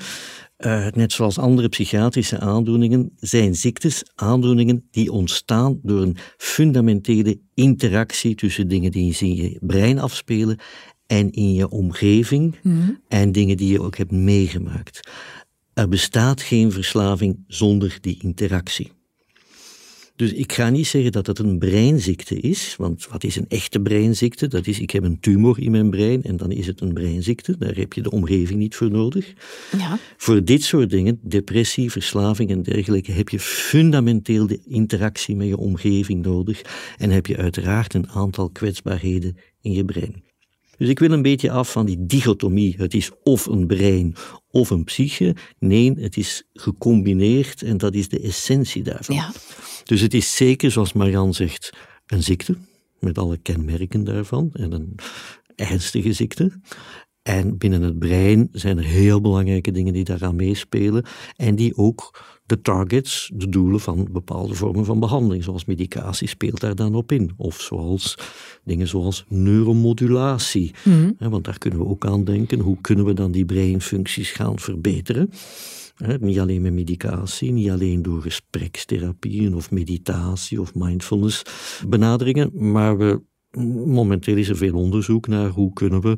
uh, 0.57 0.87
net 0.87 1.13
zoals 1.13 1.37
andere 1.37 1.69
psychiatrische 1.69 2.39
aandoeningen, 2.39 3.11
zijn 3.15 3.55
ziektes 3.55 4.03
aandoeningen 4.15 4.87
die 4.91 5.11
ontstaan 5.11 5.79
door 5.83 6.01
een 6.01 6.17
fundamentele 6.37 7.39
interactie 7.53 8.35
tussen 8.35 8.67
dingen 8.67 8.91
die 8.91 9.15
in 9.19 9.35
je 9.35 9.57
brein 9.61 9.99
afspelen 9.99 10.57
en 11.07 11.31
in 11.31 11.53
je 11.53 11.69
omgeving 11.69 12.55
mhm. 12.63 12.91
en 13.07 13.31
dingen 13.31 13.57
die 13.57 13.71
je 13.71 13.81
ook 13.81 13.97
hebt 13.97 14.11
meegemaakt. 14.11 15.09
Er 15.73 15.87
bestaat 15.87 16.41
geen 16.41 16.71
verslaving 16.71 17.43
zonder 17.47 17.97
die 18.01 18.17
interactie. 18.21 18.91
Dus 20.21 20.33
ik 20.33 20.53
ga 20.53 20.69
niet 20.69 20.87
zeggen 20.87 21.11
dat 21.11 21.27
het 21.27 21.39
een 21.39 21.57
breinziekte 21.57 22.39
is, 22.39 22.75
want 22.77 23.07
wat 23.07 23.23
is 23.23 23.35
een 23.35 23.45
echte 23.47 23.79
breinziekte? 23.79 24.47
Dat 24.47 24.67
is, 24.67 24.79
ik 24.79 24.91
heb 24.91 25.03
een 25.03 25.19
tumor 25.19 25.59
in 25.59 25.71
mijn 25.71 25.89
brein 25.89 26.23
en 26.23 26.37
dan 26.37 26.51
is 26.51 26.67
het 26.67 26.81
een 26.81 26.93
breinziekte. 26.93 27.57
Daar 27.57 27.75
heb 27.75 27.93
je 27.93 28.01
de 28.01 28.11
omgeving 28.11 28.59
niet 28.59 28.75
voor 28.75 28.91
nodig. 28.91 29.33
Ja. 29.77 29.99
Voor 30.17 30.43
dit 30.43 30.63
soort 30.63 30.89
dingen, 30.89 31.19
depressie, 31.21 31.91
verslaving 31.91 32.49
en 32.49 32.63
dergelijke, 32.63 33.11
heb 33.11 33.29
je 33.29 33.39
fundamenteel 33.39 34.47
de 34.47 34.59
interactie 34.65 35.35
met 35.35 35.47
je 35.47 35.57
omgeving 35.57 36.25
nodig 36.25 36.61
en 36.97 37.09
heb 37.09 37.25
je 37.25 37.37
uiteraard 37.37 37.93
een 37.93 38.09
aantal 38.09 38.49
kwetsbaarheden 38.49 39.37
in 39.61 39.71
je 39.71 39.85
brein. 39.85 40.23
Dus 40.77 40.89
ik 40.89 40.99
wil 40.99 41.11
een 41.11 41.21
beetje 41.21 41.51
af 41.51 41.71
van 41.71 41.85
die 41.85 42.05
dichotomie. 42.05 42.75
Het 42.77 42.93
is 42.93 43.11
of 43.23 43.45
een 43.45 43.67
brein 43.67 44.15
of 44.51 44.69
een 44.69 44.83
psyche. 44.83 45.35
Nee, 45.59 45.93
het 45.99 46.17
is 46.17 46.43
gecombineerd 46.53 47.61
en 47.61 47.77
dat 47.77 47.93
is 47.93 48.09
de 48.09 48.19
essentie 48.19 48.83
daarvan. 48.83 49.15
Ja. 49.15 49.31
Dus 49.91 50.01
het 50.01 50.13
is 50.13 50.35
zeker, 50.35 50.71
zoals 50.71 50.93
Marian 50.93 51.33
zegt, 51.33 51.69
een 52.05 52.23
ziekte, 52.23 52.57
met 52.99 53.17
alle 53.17 53.37
kenmerken 53.37 54.03
daarvan, 54.03 54.49
en 54.53 54.71
een 54.71 54.95
ernstige 55.55 56.13
ziekte. 56.13 56.51
En 57.21 57.57
binnen 57.57 57.81
het 57.81 57.99
brein 57.99 58.49
zijn 58.51 58.77
er 58.77 58.83
heel 58.83 59.21
belangrijke 59.21 59.71
dingen 59.71 59.93
die 59.93 60.03
daaraan 60.03 60.35
meespelen 60.35 61.05
en 61.35 61.55
die 61.55 61.77
ook 61.77 62.23
de 62.45 62.61
targets, 62.61 63.31
de 63.33 63.49
doelen 63.49 63.79
van 63.79 64.07
bepaalde 64.11 64.53
vormen 64.53 64.85
van 64.85 64.99
behandeling, 64.99 65.43
zoals 65.43 65.65
medicatie, 65.65 66.27
speelt 66.27 66.59
daar 66.59 66.75
dan 66.75 66.95
op 66.95 67.11
in. 67.11 67.31
Of 67.37 67.61
zoals 67.61 68.17
dingen 68.63 68.87
zoals 68.87 69.25
neuromodulatie. 69.27 70.71
Mm 70.83 71.15
Want 71.19 71.43
daar 71.43 71.57
kunnen 71.57 71.79
we 71.79 71.85
ook 71.85 72.05
aan 72.05 72.23
denken. 72.23 72.59
Hoe 72.59 72.77
kunnen 72.81 73.05
we 73.05 73.13
dan 73.13 73.31
die 73.31 73.45
breinfuncties 73.45 74.31
gaan 74.31 74.59
verbeteren? 74.59 75.31
Niet 76.19 76.39
alleen 76.39 76.61
met 76.61 76.73
medicatie, 76.73 77.51
niet 77.51 77.69
alleen 77.69 78.01
door 78.01 78.21
gesprekstherapieën 78.21 79.55
of 79.55 79.71
meditatie 79.71 80.61
of 80.61 80.75
mindfulness 80.75 81.43
benaderingen, 81.87 82.71
maar 82.71 82.97
we, 82.97 83.21
momenteel 83.85 84.37
is 84.37 84.49
er 84.49 84.57
veel 84.57 84.75
onderzoek 84.75 85.27
naar 85.27 85.49
hoe 85.49 85.73
kunnen 85.73 86.01
we 86.01 86.17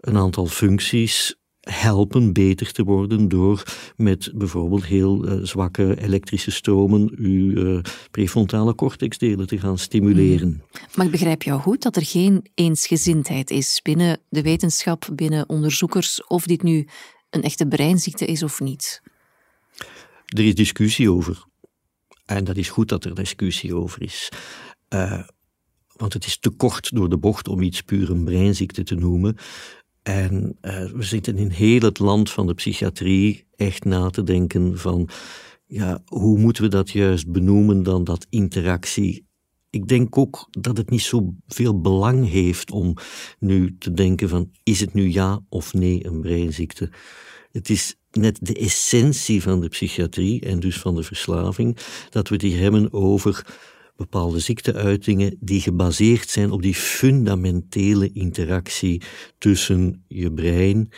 een 0.00 0.16
aantal 0.16 0.46
functies 0.46 1.36
helpen 1.60 2.32
beter 2.32 2.72
te 2.72 2.84
worden 2.84 3.28
door 3.28 3.62
met 3.96 4.30
bijvoorbeeld 4.34 4.84
heel 4.84 5.28
uh, 5.28 5.44
zwakke 5.44 6.00
elektrische 6.00 6.50
stromen 6.50 7.12
uw 7.16 7.50
uh, 7.50 7.80
prefrontale 8.10 8.74
cortexdelen 8.74 9.46
te 9.46 9.58
gaan 9.58 9.78
stimuleren. 9.78 10.48
Mm. 10.48 10.62
Maar 10.94 11.06
ik 11.06 11.12
begrijp 11.12 11.42
jou 11.42 11.60
goed 11.60 11.82
dat 11.82 11.96
er 11.96 12.04
geen 12.04 12.46
eensgezindheid 12.54 13.50
is 13.50 13.80
binnen 13.82 14.20
de 14.28 14.42
wetenschap, 14.42 15.08
binnen 15.14 15.48
onderzoekers, 15.48 16.26
of 16.26 16.46
dit 16.46 16.62
nu 16.62 16.88
een 17.30 17.42
echte 17.42 17.66
breinziekte 17.66 18.24
is 18.24 18.42
of 18.42 18.60
niet. 18.60 19.02
Er 20.32 20.46
is 20.46 20.54
discussie 20.54 21.10
over. 21.10 21.44
En 22.24 22.44
dat 22.44 22.56
is 22.56 22.68
goed 22.68 22.88
dat 22.88 23.04
er 23.04 23.14
discussie 23.14 23.74
over 23.74 24.02
is. 24.02 24.28
Uh, 24.94 25.22
want 25.96 26.12
het 26.12 26.26
is 26.26 26.38
te 26.38 26.50
kort 26.50 26.94
door 26.94 27.08
de 27.08 27.18
bocht 27.18 27.48
om 27.48 27.62
iets 27.62 27.82
puur 27.82 28.10
een 28.10 28.24
breinziekte 28.24 28.82
te 28.82 28.94
noemen. 28.94 29.36
En 30.02 30.58
uh, 30.62 30.84
we 30.84 31.02
zitten 31.02 31.36
in 31.36 31.50
heel 31.50 31.80
het 31.80 31.98
land 31.98 32.30
van 32.30 32.46
de 32.46 32.54
psychiatrie 32.54 33.46
echt 33.56 33.84
na 33.84 34.10
te 34.10 34.22
denken 34.22 34.78
van, 34.78 35.08
ja, 35.66 36.02
hoe 36.06 36.38
moeten 36.38 36.62
we 36.62 36.68
dat 36.68 36.90
juist 36.90 37.32
benoemen 37.32 37.82
dan 37.82 38.04
dat 38.04 38.26
interactie? 38.30 39.26
Ik 39.70 39.88
denk 39.88 40.18
ook 40.18 40.48
dat 40.50 40.76
het 40.76 40.90
niet 40.90 41.02
zo 41.02 41.34
veel 41.46 41.80
belang 41.80 42.28
heeft 42.28 42.70
om 42.70 42.94
nu 43.38 43.76
te 43.78 43.92
denken 43.92 44.28
van, 44.28 44.50
is 44.62 44.80
het 44.80 44.94
nu 44.94 45.08
ja 45.08 45.40
of 45.48 45.74
nee 45.74 46.06
een 46.06 46.20
breinziekte? 46.20 46.90
Het 47.52 47.70
is 47.70 47.96
net 48.10 48.38
de 48.40 48.54
essentie 48.54 49.42
van 49.42 49.60
de 49.60 49.68
psychiatrie 49.68 50.40
en 50.40 50.60
dus 50.60 50.78
van 50.78 50.94
de 50.94 51.02
verslaving, 51.02 51.76
dat 52.10 52.28
we 52.28 52.36
die 52.36 52.56
hebben 52.56 52.92
over 52.92 53.46
bepaalde 53.96 54.38
ziekteuitingen 54.38 55.36
die 55.40 55.60
gebaseerd 55.60 56.28
zijn 56.28 56.50
op 56.50 56.62
die 56.62 56.74
fundamentele 56.74 58.10
interactie 58.12 59.02
tussen 59.38 60.04
je 60.08 60.32
brein, 60.32 60.90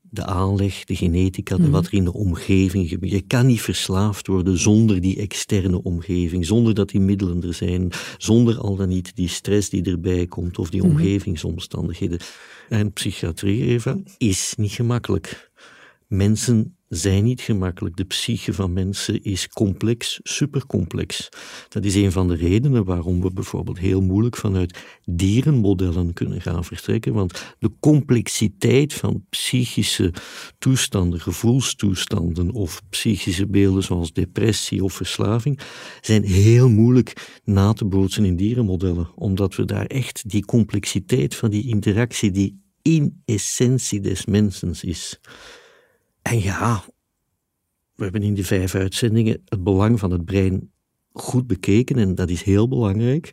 de 0.00 0.24
aanleg, 0.24 0.84
de 0.84 0.96
genetica, 0.96 1.56
mm 1.56 1.70
wat 1.70 1.86
er 1.86 1.94
in 1.94 2.04
de 2.04 2.12
omgeving 2.12 2.88
gebeurt. 2.88 3.12
Je 3.12 3.20
kan 3.20 3.46
niet 3.46 3.60
verslaafd 3.60 4.26
worden 4.26 4.58
zonder 4.58 5.00
die 5.00 5.16
externe 5.16 5.82
omgeving, 5.82 6.46
zonder 6.46 6.74
dat 6.74 6.88
die 6.88 7.00
middelen 7.00 7.42
er 7.42 7.54
zijn, 7.54 7.90
zonder 8.18 8.58
al 8.58 8.76
dan 8.76 8.88
niet 8.88 9.16
die 9.16 9.28
stress 9.28 9.70
die 9.70 9.82
erbij 9.82 10.26
komt 10.26 10.58
of 10.58 10.70
die 10.70 10.82
mhm. 10.82 10.90
omgevingsomstandigheden. 10.90 12.18
En 12.68 12.92
psychiatrie, 12.92 13.64
Eva, 13.64 13.98
is 14.18 14.54
niet 14.56 14.72
gemakkelijk. 14.72 15.50
Mensen 16.12 16.76
zijn 16.88 17.24
niet 17.24 17.40
gemakkelijk. 17.40 17.96
De 17.96 18.04
psyche 18.04 18.52
van 18.52 18.72
mensen 18.72 19.22
is 19.22 19.48
complex, 19.48 20.20
supercomplex. 20.22 21.28
Dat 21.68 21.84
is 21.84 21.94
een 21.94 22.12
van 22.12 22.28
de 22.28 22.34
redenen 22.34 22.84
waarom 22.84 23.22
we 23.22 23.32
bijvoorbeeld 23.32 23.78
heel 23.78 24.00
moeilijk 24.00 24.36
vanuit 24.36 24.78
dierenmodellen 25.04 26.12
kunnen 26.12 26.40
gaan 26.40 26.64
vertrekken. 26.64 27.12
Want 27.12 27.54
de 27.58 27.70
complexiteit 27.80 28.94
van 28.94 29.24
psychische 29.30 30.12
toestanden, 30.58 31.20
gevoelstoestanden 31.20 32.50
of 32.50 32.82
psychische 32.90 33.46
beelden 33.46 33.82
zoals 33.82 34.12
depressie 34.12 34.84
of 34.84 34.92
verslaving 34.92 35.60
zijn 36.00 36.24
heel 36.24 36.68
moeilijk 36.68 37.40
na 37.44 37.72
te 37.72 37.84
bootsen 37.84 38.24
in 38.24 38.36
dierenmodellen. 38.36 39.10
Omdat 39.14 39.54
we 39.54 39.64
daar 39.64 39.86
echt 39.86 40.30
die 40.30 40.44
complexiteit 40.44 41.34
van 41.34 41.50
die 41.50 41.68
interactie 41.68 42.30
die 42.30 42.60
in 42.82 43.22
essentie 43.24 44.00
des 44.00 44.26
mensens 44.26 44.84
is 44.84 45.20
en 46.22 46.40
ja, 46.40 46.84
we 47.94 48.02
hebben 48.02 48.22
in 48.22 48.34
die 48.34 48.46
vijf 48.46 48.74
uitzendingen 48.74 49.42
het 49.44 49.62
belang 49.62 49.98
van 49.98 50.10
het 50.10 50.24
brein 50.24 50.70
goed 51.12 51.46
bekeken 51.46 51.96
en 51.96 52.14
dat 52.14 52.30
is 52.30 52.42
heel 52.42 52.68
belangrijk. 52.68 53.30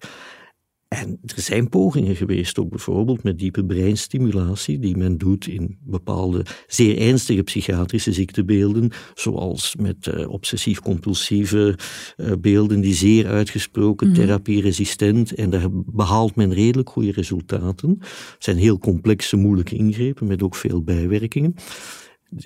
En 0.90 1.20
er 1.26 1.42
zijn 1.42 1.70
pogingen 1.70 2.16
geweest, 2.16 2.60
ook 2.60 2.70
bijvoorbeeld 2.70 3.24
met 3.24 3.40
diepe 3.40 3.66
breinstimulatie, 3.66 4.80
die 4.80 4.98
men 4.98 5.18
doet 5.18 5.48
in 5.48 5.78
bepaalde 5.82 6.46
zeer 6.68 6.98
ernstige 6.98 7.44
psychiatrische 7.44 8.14
ziektebeelden, 8.14 8.92
zoals 9.14 9.76
met 9.76 10.08
uh, 10.08 10.30
obsessief-compulsieve 10.30 11.78
uh, 12.18 12.32
beelden 12.40 12.82
die 12.82 12.94
zeer 12.94 13.28
uitgesproken 13.28 14.08
mm 14.08 14.14
therapieresistent, 14.14 15.34
en 15.34 15.50
daar 15.50 15.68
behaalt 15.72 16.36
men 16.36 16.54
redelijk 16.54 16.90
goede 16.90 17.12
resultaten. 17.12 17.98
Het 18.00 18.36
zijn 18.44 18.58
heel 18.58 18.78
complexe, 18.78 19.36
moeilijke 19.36 19.76
ingrepen 19.76 20.28
met 20.28 20.44
ook 20.44 20.56
veel 20.56 20.84
bijwerkingen 20.84 21.56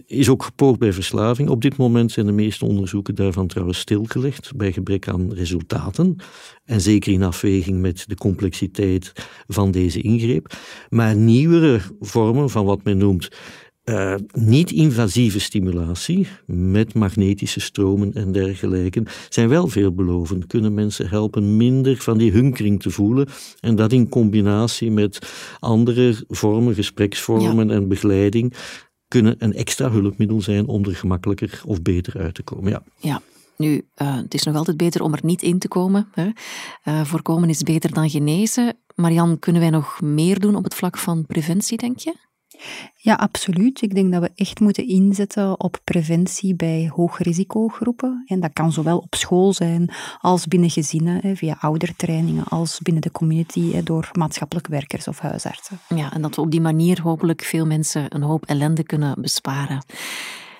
is 0.06 0.30
ook 0.30 0.44
gepoogd 0.44 0.80
bij 0.80 0.94
verslaving. 0.94 1.50
Op 1.50 1.62
dit 1.62 1.78
moment 1.78 2.12
zijn 2.12 2.26
de 2.26 2.32
meeste 2.32 2.66
onderzoeken 2.66 3.16
daarvan 3.16 3.48
trouwens 3.48 3.80
stilgelegd 3.80 4.56
bij 4.56 4.72
gebrek 4.72 5.08
aan 5.08 5.34
resultaten. 5.34 6.16
En 6.66 6.82
zeker 6.82 7.14
in 7.14 7.24
afweging 7.24 7.82
met 7.82 8.04
de 8.08 8.16
complexiteit 8.16 9.12
van 9.48 9.72
deze 9.72 10.02
ingreep. 10.02 10.58
Maar 10.90 11.16
nieuwere 11.16 11.82
vormen 12.00 12.50
van 12.50 12.66
wat 12.66 12.84
men 12.84 12.98
noemt 12.98 13.30
uh, 13.86 14.16
niet-invasieve 14.32 15.40
stimulatie 15.40 16.28
met 16.46 16.94
magnetische 16.94 17.60
stromen 17.60 18.14
en 18.14 18.32
dergelijke 18.32 19.04
zijn 19.30 19.50
wel 19.50 19.68
veelbelovend. 19.68 20.48
Kunnen 20.48 20.74
mensen 20.74 21.10
helpen 21.10 21.58
minder 21.58 21.98
van 21.98 22.18
die 22.18 22.32
hunkering 22.32 22.82
te 22.82 22.90
voelen 22.90 23.28
en 23.60 23.76
dat 23.76 23.92
in 23.92 24.10
combinatie 24.10 24.92
met 24.92 25.20
andere 25.60 26.24
vormen, 26.28 26.76
gespreksvormen 26.76 27.72
en 27.72 27.88
begeleiding 27.88 28.54
kunnen 29.14 29.36
een 29.38 29.54
extra 29.54 29.90
hulpmiddel 29.92 30.42
zijn 30.42 30.68
om 30.68 30.86
er 30.86 30.96
gemakkelijker 30.96 31.62
of 31.66 31.82
beter 31.82 32.20
uit 32.20 32.36
te 32.36 32.44
komen. 32.44 32.72
Ja. 32.72 32.84
ja. 33.00 33.22
Nu, 33.58 33.86
uh, 34.02 34.16
het 34.16 34.34
is 34.34 34.44
nog 34.44 34.56
altijd 34.56 34.78
beter 34.78 35.02
om 35.02 35.14
er 35.14 35.20
niet 35.24 35.42
in 35.42 35.60
te 35.60 35.68
komen. 35.68 36.08
Hè. 36.12 36.30
Uh, 36.86 37.06
voorkomen 37.06 37.50
is 37.50 37.64
beter 37.64 37.94
dan 37.94 38.10
genezen. 38.10 38.78
Marian, 38.96 39.40
kunnen 39.40 39.62
wij 39.62 39.70
nog 39.70 40.02
meer 40.02 40.40
doen 40.40 40.56
op 40.56 40.64
het 40.64 40.76
vlak 40.76 40.98
van 40.98 41.26
preventie, 41.26 41.78
denk 41.78 42.00
je? 42.00 42.16
Ja, 42.96 43.14
absoluut. 43.14 43.82
Ik 43.82 43.96
denk 43.96 44.12
dat 44.12 44.22
we 44.22 44.32
echt 44.36 44.60
moeten 44.60 44.88
inzetten 44.88 45.60
op 45.60 45.80
preventie 45.84 46.56
bij 46.56 46.92
hoogrisicogroepen. 46.96 48.24
En 48.26 48.40
dat 48.40 48.54
kan 48.54 48.72
zowel 48.72 48.98
op 48.98 49.16
school 49.16 49.54
zijn 49.54 49.94
als 50.20 50.48
binnen 50.48 50.70
gezinnen, 50.70 51.38
via 51.38 51.58
oudertrainingen, 51.60 52.44
als 52.44 52.80
binnen 52.80 53.02
de 53.02 53.12
community 53.12 53.82
door 53.84 54.10
maatschappelijk 54.14 54.68
werkers 54.68 55.08
of 55.08 55.20
huisartsen. 55.20 55.80
Ja, 55.96 56.14
en 56.14 56.22
dat 56.22 56.36
we 56.36 56.42
op 56.42 56.52
die 56.52 56.62
manier 56.62 57.02
hopelijk 57.02 57.42
veel 57.42 57.66
mensen 57.66 58.16
een 58.16 58.22
hoop 58.22 58.46
ellende 58.46 58.84
kunnen 58.84 59.22
besparen. 59.22 59.86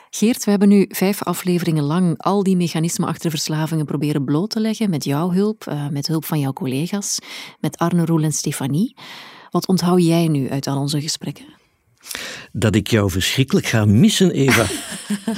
Geert, 0.10 0.44
we 0.44 0.50
hebben 0.50 0.70
nu 0.70 0.86
vijf 0.90 1.24
afleveringen 1.24 1.84
lang 1.84 2.18
al 2.18 2.44
die 2.44 2.56
mechanismen 2.56 3.08
achter 3.08 3.30
verslavingen 3.30 3.86
proberen 3.86 4.24
bloot 4.24 4.50
te 4.50 4.60
leggen 4.60 4.90
met 4.90 5.04
jouw 5.04 5.32
hulp, 5.32 5.68
eh, 5.68 5.88
met 5.88 6.08
hulp 6.08 6.26
van 6.26 6.40
jouw 6.40 6.54
collega's, 6.54 7.20
met 7.60 7.78
Arne 7.78 8.06
Roel 8.06 8.24
en 8.24 8.32
Stefanie. 8.32 8.96
Wat 9.50 9.68
onthoud 9.68 10.04
jij 10.04 10.28
nu 10.28 10.50
uit 10.50 10.68
al 10.68 10.78
onze 10.80 11.02
gesprekken? 11.02 11.46
Dat 12.52 12.76
ik 12.76 12.88
jou 12.88 13.12
verschrikkelijk 13.12 13.66
ga 13.66 13.86
missen, 13.86 14.32
Eva. 14.32 14.66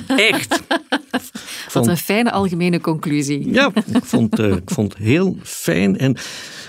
Echt. 0.31 0.61
Wat 1.73 1.87
een 1.87 1.97
fijne 1.97 2.31
algemene 2.31 2.81
conclusie. 2.81 3.53
Ja, 3.53 3.71
ik 3.93 4.05
vond, 4.05 4.39
uh, 4.39 4.55
ik 4.55 4.69
vond 4.69 4.93
het 4.93 5.01
heel 5.01 5.37
fijn 5.43 5.97
en 5.97 6.17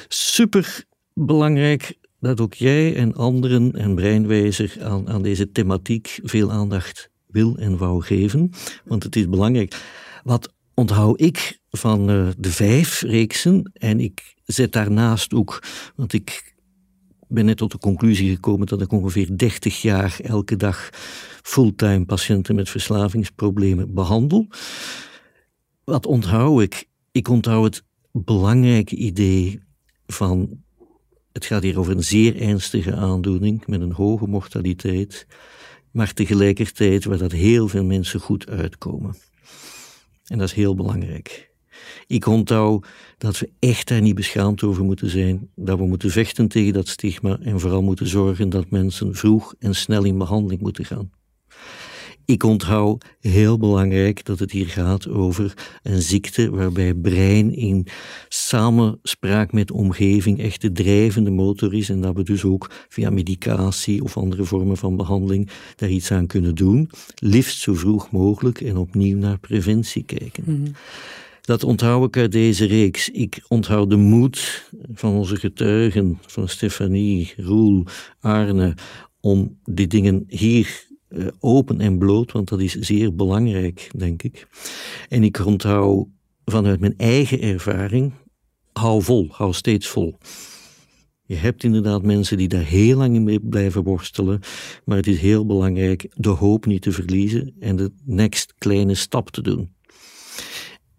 super 0.08 0.84
belangrijk 1.14 1.96
dat 2.20 2.40
ook 2.40 2.54
jij 2.54 2.96
en 2.96 3.14
anderen 3.14 3.72
en 3.72 3.94
Breinwijzer 3.94 4.76
aan, 4.82 5.08
aan 5.08 5.22
deze 5.22 5.52
thematiek 5.52 6.18
veel 6.22 6.52
aandacht 6.52 7.10
wil 7.26 7.56
en 7.56 7.76
wou 7.76 8.02
geven. 8.02 8.50
Want 8.84 9.02
het 9.02 9.16
is 9.16 9.28
belangrijk. 9.28 9.76
Wat 10.22 10.52
onthoud 10.74 11.20
ik 11.20 11.58
van 11.70 12.10
uh, 12.10 12.28
de 12.38 12.50
vijf 12.50 13.00
reeksen? 13.00 13.70
En 13.74 14.00
ik 14.00 14.34
zet 14.44 14.72
daarnaast 14.72 15.34
ook, 15.34 15.62
want 15.96 16.12
ik 16.12 16.54
ben 17.28 17.44
net 17.44 17.56
tot 17.56 17.72
de 17.72 17.78
conclusie 17.78 18.34
gekomen 18.34 18.66
dat 18.66 18.80
ik 18.80 18.92
ongeveer 18.92 19.36
30 19.36 19.82
jaar 19.82 20.18
elke 20.22 20.56
dag 20.56 20.90
fulltime 21.42 22.04
patiënten 22.04 22.54
met 22.54 22.70
verslavingsproblemen 22.70 23.94
behandel. 23.94 24.46
Wat 25.84 26.06
onthoud 26.06 26.62
ik? 26.62 26.88
Ik 27.12 27.28
onthoud 27.28 27.82
het 28.12 28.24
belangrijke 28.24 28.96
idee 28.96 29.60
van 30.06 30.64
het 31.32 31.44
gaat 31.44 31.62
hier 31.62 31.78
over 31.78 31.92
een 31.92 32.04
zeer 32.04 32.40
ernstige 32.40 32.94
aandoening 32.94 33.66
met 33.66 33.80
een 33.80 33.92
hoge 33.92 34.26
mortaliteit, 34.26 35.26
maar 35.90 36.12
tegelijkertijd 36.12 37.04
waar 37.04 37.18
dat 37.18 37.32
heel 37.32 37.68
veel 37.68 37.84
mensen 37.84 38.20
goed 38.20 38.48
uitkomen. 38.48 39.16
En 40.26 40.38
dat 40.38 40.48
is 40.48 40.54
heel 40.54 40.74
belangrijk. 40.74 41.54
Ik 42.06 42.26
onthoud 42.26 42.86
dat 43.18 43.38
we 43.38 43.50
echt 43.58 43.88
daar 43.88 44.00
niet 44.00 44.14
beschaamd 44.14 44.62
over 44.62 44.84
moeten 44.84 45.10
zijn, 45.10 45.50
dat 45.54 45.78
we 45.78 45.86
moeten 45.86 46.10
vechten 46.10 46.48
tegen 46.48 46.72
dat 46.72 46.88
stigma 46.88 47.38
en 47.42 47.60
vooral 47.60 47.82
moeten 47.82 48.06
zorgen 48.06 48.48
dat 48.48 48.70
mensen 48.70 49.14
vroeg 49.14 49.54
en 49.58 49.74
snel 49.74 50.04
in 50.04 50.18
behandeling 50.18 50.60
moeten 50.60 50.84
gaan. 50.84 51.10
Ik 52.26 52.42
onthoud 52.42 53.04
heel 53.20 53.58
belangrijk 53.58 54.24
dat 54.24 54.38
het 54.38 54.50
hier 54.50 54.66
gaat 54.66 55.08
over 55.08 55.54
een 55.82 56.02
ziekte 56.02 56.50
waarbij 56.50 56.94
brein 56.94 57.54
in 57.54 57.86
samenspraak 58.28 59.52
met 59.52 59.70
omgeving 59.70 60.40
echt 60.40 60.60
de 60.60 60.72
drijvende 60.72 61.30
motor 61.30 61.74
is 61.74 61.88
en 61.88 62.00
dat 62.00 62.16
we 62.16 62.22
dus 62.22 62.44
ook 62.44 62.70
via 62.88 63.10
medicatie 63.10 64.02
of 64.02 64.16
andere 64.16 64.44
vormen 64.44 64.76
van 64.76 64.96
behandeling 64.96 65.50
daar 65.76 65.88
iets 65.88 66.10
aan 66.10 66.26
kunnen 66.26 66.54
doen, 66.54 66.90
liefst 67.14 67.60
zo 67.60 67.74
vroeg 67.74 68.10
mogelijk 68.10 68.60
en 68.60 68.76
opnieuw 68.76 69.18
naar 69.18 69.38
preventie 69.38 70.02
kijken. 70.04 70.44
Mhm. 70.46 70.70
Dat 71.46 71.64
onthoud 71.64 72.06
ik 72.06 72.16
uit 72.16 72.32
deze 72.32 72.64
reeks. 72.64 73.08
Ik 73.08 73.44
onthoud 73.48 73.90
de 73.90 73.96
moed 73.96 74.70
van 74.92 75.14
onze 75.14 75.36
getuigen, 75.36 76.18
van 76.26 76.48
Stefanie, 76.48 77.32
Roel, 77.36 77.84
Arne, 78.20 78.74
om 79.20 79.58
die 79.64 79.86
dingen 79.86 80.24
hier 80.28 80.86
uh, 81.08 81.26
open 81.40 81.80
en 81.80 81.98
bloot, 81.98 82.32
want 82.32 82.48
dat 82.48 82.60
is 82.60 82.72
zeer 82.72 83.14
belangrijk, 83.14 83.90
denk 83.96 84.22
ik. 84.22 84.48
En 85.08 85.22
ik 85.22 85.46
onthoud 85.46 86.06
vanuit 86.44 86.80
mijn 86.80 86.94
eigen 86.96 87.40
ervaring, 87.40 88.12
hou 88.72 89.02
vol, 89.02 89.28
hou 89.30 89.52
steeds 89.52 89.86
vol. 89.86 90.18
Je 91.24 91.36
hebt 91.36 91.64
inderdaad 91.64 92.02
mensen 92.02 92.36
die 92.36 92.48
daar 92.48 92.64
heel 92.64 92.96
lang 92.96 93.20
mee 93.20 93.40
blijven 93.40 93.82
worstelen, 93.82 94.40
maar 94.84 94.96
het 94.96 95.06
is 95.06 95.20
heel 95.20 95.46
belangrijk 95.46 96.06
de 96.14 96.28
hoop 96.28 96.66
niet 96.66 96.82
te 96.82 96.92
verliezen 96.92 97.54
en 97.60 97.76
de 97.76 97.92
next 98.04 98.54
kleine 98.58 98.94
stap 98.94 99.30
te 99.30 99.42
doen. 99.42 99.74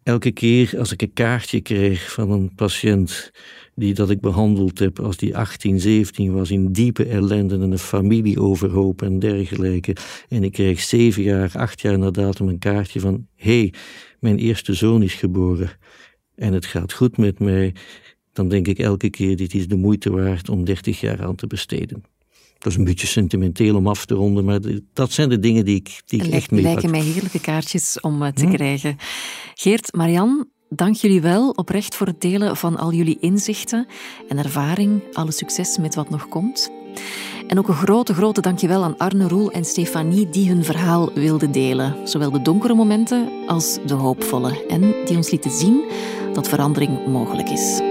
Elke 0.08 0.32
keer 0.32 0.80
als 0.80 0.92
ik 0.92 1.02
een 1.02 1.14
kaartje 1.14 1.62
kreeg 1.62 2.12
van 2.12 2.32
een 2.32 2.56
patiënt 2.56 3.32
die 3.76 3.94
dat 3.94 4.10
ik 4.10 4.22
behandeld 4.22 4.80
heb, 4.80 5.00
als 5.00 5.18
die 5.18 5.38
18, 5.38 5.80
17 5.80 6.34
was, 6.34 6.52
in 6.52 6.72
diepe 6.72 7.06
ellende 7.06 7.56
en 7.56 7.72
een 7.72 7.80
familie 7.80 8.42
overhoop 8.42 9.02
en 9.02 9.20
dergelijke. 9.20 9.96
En 10.30 10.44
ik 10.44 10.52
kreeg 10.52 10.80
zeven 10.80 11.24
jaar, 11.24 11.52
acht 11.54 11.82
jaar 11.82 12.00
na 12.00 12.12
datum 12.12 12.48
een 12.48 12.60
kaartje 12.60 13.00
van: 13.00 13.28
hé, 13.36 13.60
hey, 13.60 13.74
mijn 14.20 14.38
eerste 14.38 14.74
zoon 14.74 15.04
is 15.04 15.14
geboren 15.14 15.70
en 16.36 16.54
het 16.54 16.66
gaat 16.66 16.94
goed 16.94 17.18
met 17.18 17.40
mij. 17.40 17.76
Dan 18.34 18.50
denk 18.50 18.68
ik 18.68 18.80
elke 18.80 19.10
keer: 19.10 19.36
dit 19.36 19.54
is 19.54 19.68
de 19.68 19.78
moeite 19.78 20.12
waard 20.12 20.50
om 20.50 20.66
30 20.66 21.00
jaar 21.00 21.24
aan 21.24 21.36
te 21.36 21.48
besteden. 21.48 22.04
Dat 22.68 22.76
is 22.76 22.82
een 22.82 22.92
beetje 22.92 23.08
sentimenteel 23.08 23.76
om 23.76 23.88
af 23.88 24.06
te 24.06 24.14
ronden, 24.14 24.46
maar 24.46 24.60
dat 24.94 25.12
zijn 25.12 25.30
de 25.30 25.40
dingen 25.40 25.66
die 25.66 25.76
ik, 25.76 26.02
die 26.06 26.24
ik 26.24 26.34
echt 26.34 26.52
mee 26.52 26.62
lijken 26.62 26.90
mij 26.90 27.00
heerlijke 27.00 27.40
kaartjes 27.40 28.00
om 28.00 28.24
eh, 28.24 28.32
te 28.32 28.46
hm? 28.46 28.52
krijgen. 28.52 28.98
Geert, 29.54 29.96
Marian, 29.96 30.46
dank 30.70 30.96
jullie 30.96 31.22
wel 31.22 31.50
oprecht 31.50 31.96
voor 31.96 32.08
het 32.08 32.22
delen 32.22 32.58
van 32.58 32.78
al 32.78 32.94
jullie 32.94 33.18
inzichten 33.20 33.88
en 34.28 34.38
ervaring. 34.38 35.02
Alle 35.14 35.32
succes 35.32 35.78
met 35.78 35.96
wat 35.96 36.10
nog 36.10 36.28
komt. 36.28 36.72
En 37.48 37.58
ook 37.58 37.68
een 37.68 37.74
grote, 37.74 38.14
grote 38.14 38.42
dankjewel 38.42 38.84
aan 38.84 38.98
Arne 38.98 39.28
Roel 39.28 39.52
en 39.52 39.66
Stefanie 39.66 40.30
die 40.30 40.50
hun 40.50 40.64
verhaal 40.64 41.14
wilden 41.14 41.52
delen. 41.52 42.08
Zowel 42.08 42.32
de 42.32 42.42
donkere 42.42 42.74
momenten 42.74 43.30
als 43.46 43.78
de 43.86 43.94
hoopvolle. 43.94 44.66
En 44.66 44.82
die 45.06 45.16
ons 45.16 45.32
lieten 45.32 45.52
zien 45.52 45.84
dat 46.34 46.48
verandering 46.48 47.06
mogelijk 47.06 47.50
is. 47.50 47.82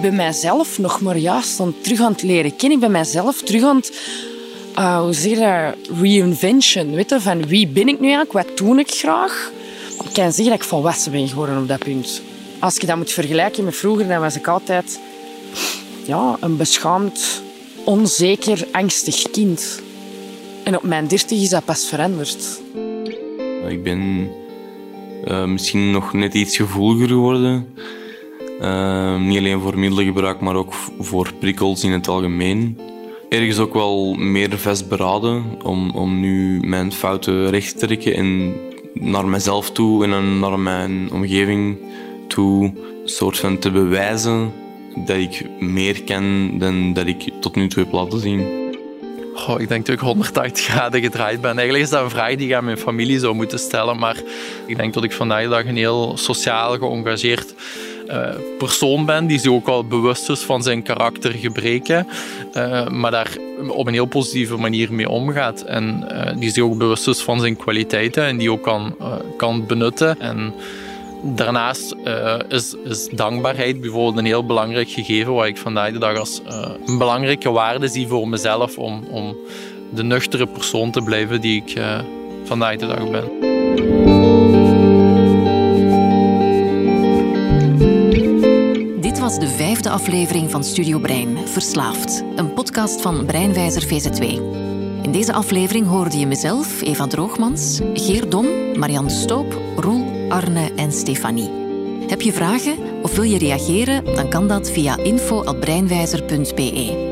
Ik 0.00 0.06
ben 0.06 0.16
mijzelf 0.16 0.78
nog 0.78 1.00
maar 1.00 1.16
juist 1.16 1.60
aan, 1.60 1.74
terug 1.80 2.00
aan 2.00 2.12
het 2.12 2.22
leren 2.22 2.56
kennen. 2.56 2.78
Ik 2.78 2.84
ben 2.84 2.90
mijzelf 2.90 3.42
terug 3.42 3.62
aan 3.62 3.76
het, 3.76 4.00
uh, 4.78 5.00
hoe 5.00 5.12
zeg 5.12 5.38
dat, 5.38 5.98
reinvention. 6.00 6.94
Weet 6.94 7.10
je, 7.10 7.20
van 7.20 7.46
wie 7.46 7.66
ben 7.66 7.88
ik 7.88 8.00
nu 8.00 8.06
eigenlijk? 8.06 8.32
Wat 8.32 8.56
doe 8.56 8.78
ik 8.78 8.90
graag? 8.90 9.50
Ik 10.04 10.12
kan 10.12 10.32
zeggen 10.32 10.44
dat 10.44 10.54
ik 10.54 10.64
volwassen 10.64 11.12
ben 11.12 11.28
geworden 11.28 11.58
op 11.58 11.68
dat 11.68 11.78
punt. 11.78 12.22
Als 12.58 12.76
je 12.76 12.86
dat 12.86 12.96
moet 12.96 13.12
vergelijken 13.12 13.64
met 13.64 13.76
vroeger, 13.76 14.08
dan 14.08 14.20
was 14.20 14.36
ik 14.36 14.46
altijd 14.48 15.00
ja, 16.06 16.36
een 16.40 16.56
beschaamd, 16.56 17.42
onzeker, 17.84 18.66
angstig 18.72 19.30
kind. 19.30 19.82
En 20.64 20.76
op 20.76 20.82
mijn 20.82 21.06
dertig 21.06 21.40
is 21.40 21.48
dat 21.48 21.64
pas 21.64 21.86
veranderd. 21.86 22.60
Ik 23.68 23.82
ben 23.82 24.30
uh, 25.24 25.44
misschien 25.44 25.90
nog 25.90 26.12
net 26.12 26.34
iets 26.34 26.56
gevoeliger 26.56 27.08
geworden. 27.08 27.66
Ehm, 28.60 29.26
niet 29.26 29.38
alleen 29.38 29.60
voor 29.60 29.78
middelengebruik, 29.78 30.40
maar 30.40 30.54
ook 30.54 30.72
voor 30.98 31.32
prikkels 31.38 31.84
in 31.84 31.92
het 31.92 32.08
algemeen. 32.08 32.78
Ergens 33.28 33.58
ook 33.58 33.74
wel 33.74 34.14
meer 34.14 34.58
vastberaden 34.58 35.44
om, 35.62 35.90
om 35.90 36.20
nu 36.20 36.60
mijn 36.60 36.92
fouten 36.92 37.50
recht 37.50 37.78
te 37.78 37.86
trekken 37.86 38.14
en 38.14 38.54
naar 38.92 39.26
mezelf 39.26 39.70
toe 39.70 40.04
en 40.04 40.38
naar 40.38 40.58
mijn 40.58 41.12
omgeving 41.12 41.76
toe 42.28 42.72
soort 43.04 43.38
van 43.38 43.58
te 43.58 43.70
bewijzen 43.70 44.52
dat 44.94 45.16
ik 45.16 45.46
meer 45.60 46.02
ken 46.02 46.58
dan 46.58 46.92
dat 46.92 47.06
ik 47.06 47.32
tot 47.40 47.54
nu 47.54 47.68
toe 47.68 47.82
heb 47.82 47.92
laten 47.92 48.20
zien. 48.20 48.68
Ik 49.58 49.68
denk 49.68 49.86
dat 49.86 49.94
ik 49.94 50.00
180 50.00 50.64
graden 50.64 51.00
gedraaid 51.00 51.40
ben. 51.40 51.50
Eigenlijk 51.50 51.84
is 51.84 51.90
dat 51.90 52.02
een 52.02 52.10
vraag 52.10 52.36
die 52.36 52.48
ik 52.48 52.54
aan 52.54 52.64
mijn 52.64 52.78
familie 52.78 53.18
zou 53.18 53.34
moeten 53.34 53.58
stellen. 53.58 53.98
Maar 53.98 54.22
ik 54.66 54.76
denk 54.76 54.94
dat 54.94 55.04
ik 55.04 55.12
vandaag 55.12 55.66
een 55.66 55.76
heel 55.76 56.16
sociaal 56.16 56.78
geëngageerd 56.78 57.54
uh, 58.10 58.28
persoon 58.58 59.06
ben. 59.06 59.26
Die 59.26 59.38
zich 59.38 59.50
ook 59.50 59.68
al 59.68 59.84
bewust 59.84 60.28
is 60.28 60.40
van 60.40 60.62
zijn 60.62 60.82
karaktergebreken. 60.82 62.06
Uh, 62.52 62.88
maar 62.88 63.10
daar 63.10 63.36
op 63.68 63.86
een 63.86 63.92
heel 63.92 64.06
positieve 64.06 64.56
manier 64.56 64.92
mee 64.92 65.08
omgaat. 65.08 65.62
En 65.62 66.04
uh, 66.12 66.40
die 66.40 66.50
zich 66.50 66.62
ook 66.62 66.78
bewust 66.78 67.08
is 67.08 67.22
van 67.22 67.40
zijn 67.40 67.56
kwaliteiten. 67.56 68.24
En 68.24 68.36
die 68.36 68.52
ook 68.52 68.62
kan, 68.62 68.96
kan 69.36 69.66
benutten. 69.66 70.20
En 70.20 70.54
Daarnaast 71.22 71.94
is, 72.48 72.74
is, 72.84 73.08
dankbaarheid 73.12 73.80
bijvoorbeeld 73.80 74.16
een 74.16 74.24
heel 74.24 74.46
belangrijk 74.46 74.90
gegeven, 74.90 75.32
wat 75.32 75.46
ik 75.46 75.56
vandaag 75.56 75.92
de 75.92 75.98
dag 75.98 76.18
als 76.18 76.42
een 76.86 76.98
belangrijke 76.98 77.50
waarde 77.50 77.88
zie 77.88 78.06
voor 78.06 78.28
mezelf 78.28 78.78
om, 78.78 79.04
om 79.10 79.36
de 79.94 80.02
nuchtere 80.02 80.46
persoon 80.46 80.90
te 80.90 81.02
blijven 81.02 81.40
die 81.40 81.62
ik 81.66 81.82
vandaag 82.44 82.76
de 82.76 82.86
dag 82.86 83.10
ben. 83.10 83.49
De 89.38 89.48
vijfde 89.48 89.90
aflevering 89.90 90.50
van 90.50 90.64
Studio 90.64 90.98
Brein, 90.98 91.48
Verslaafd, 91.48 92.22
een 92.36 92.54
podcast 92.54 93.00
van 93.00 93.26
Breinwijzer 93.26 93.82
VZ2. 93.82 94.22
In 95.02 95.12
deze 95.12 95.32
aflevering 95.32 95.86
hoorde 95.86 96.18
je 96.18 96.26
mezelf, 96.26 96.82
Eva 96.82 97.06
Droogmans, 97.06 97.80
Geer 97.94 98.28
Dom, 98.28 98.46
Marianne 98.78 99.10
Stoop, 99.10 99.58
Roel 99.76 100.04
Arne 100.28 100.72
en 100.76 100.92
Stefanie. 100.92 101.50
Heb 102.08 102.20
je 102.20 102.32
vragen 102.32 102.76
of 103.02 103.14
wil 103.14 103.24
je 103.24 103.38
reageren? 103.38 104.04
Dan 104.04 104.28
kan 104.28 104.48
dat 104.48 104.70
via 104.70 104.96
info.breinwijzer.be. 104.96 107.08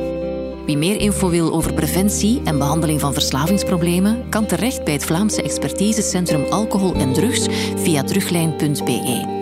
Wie 0.67 0.77
meer 0.77 1.01
info 1.01 1.29
wil 1.29 1.53
over 1.53 1.75
preventie 1.75 2.41
en 2.45 2.59
behandeling 2.59 3.01
van 3.01 3.13
verslavingsproblemen, 3.13 4.29
kan 4.29 4.47
terecht 4.47 4.85
bij 4.85 4.93
het 4.93 5.05
Vlaamse 5.05 5.43
expertisecentrum 5.43 6.45
alcohol 6.45 6.95
en 6.95 7.13
drugs 7.13 7.47
via 7.77 8.03
teruglijn.be. 8.03 9.38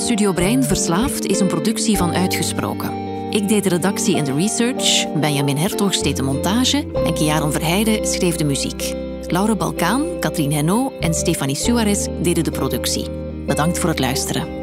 Studio 0.00 0.32
Brein 0.32 0.64
Verslaafd 0.64 1.26
is 1.26 1.40
een 1.40 1.46
productie 1.46 1.96
van 1.96 2.12
Uitgesproken. 2.12 2.92
Ik 3.30 3.48
deed 3.48 3.62
de 3.62 3.68
redactie 3.68 4.16
en 4.16 4.24
de 4.24 4.32
research, 4.32 5.12
Benjamin 5.12 5.56
Hertog 5.56 5.96
deed 5.96 6.16
de 6.16 6.22
montage 6.22 6.86
en 7.04 7.14
Kiaran 7.14 7.52
Verheijden 7.52 8.06
schreef 8.06 8.36
de 8.36 8.44
muziek. 8.44 8.94
Laura 9.26 9.56
Balkaan, 9.56 10.18
Katrien 10.20 10.52
Henno 10.52 10.92
en 11.00 11.14
Stefanie 11.14 11.56
Suarez 11.56 12.06
deden 12.22 12.44
de 12.44 12.50
productie. 12.50 13.10
Bedankt 13.46 13.78
voor 13.78 13.88
het 13.88 13.98
luisteren. 13.98 14.59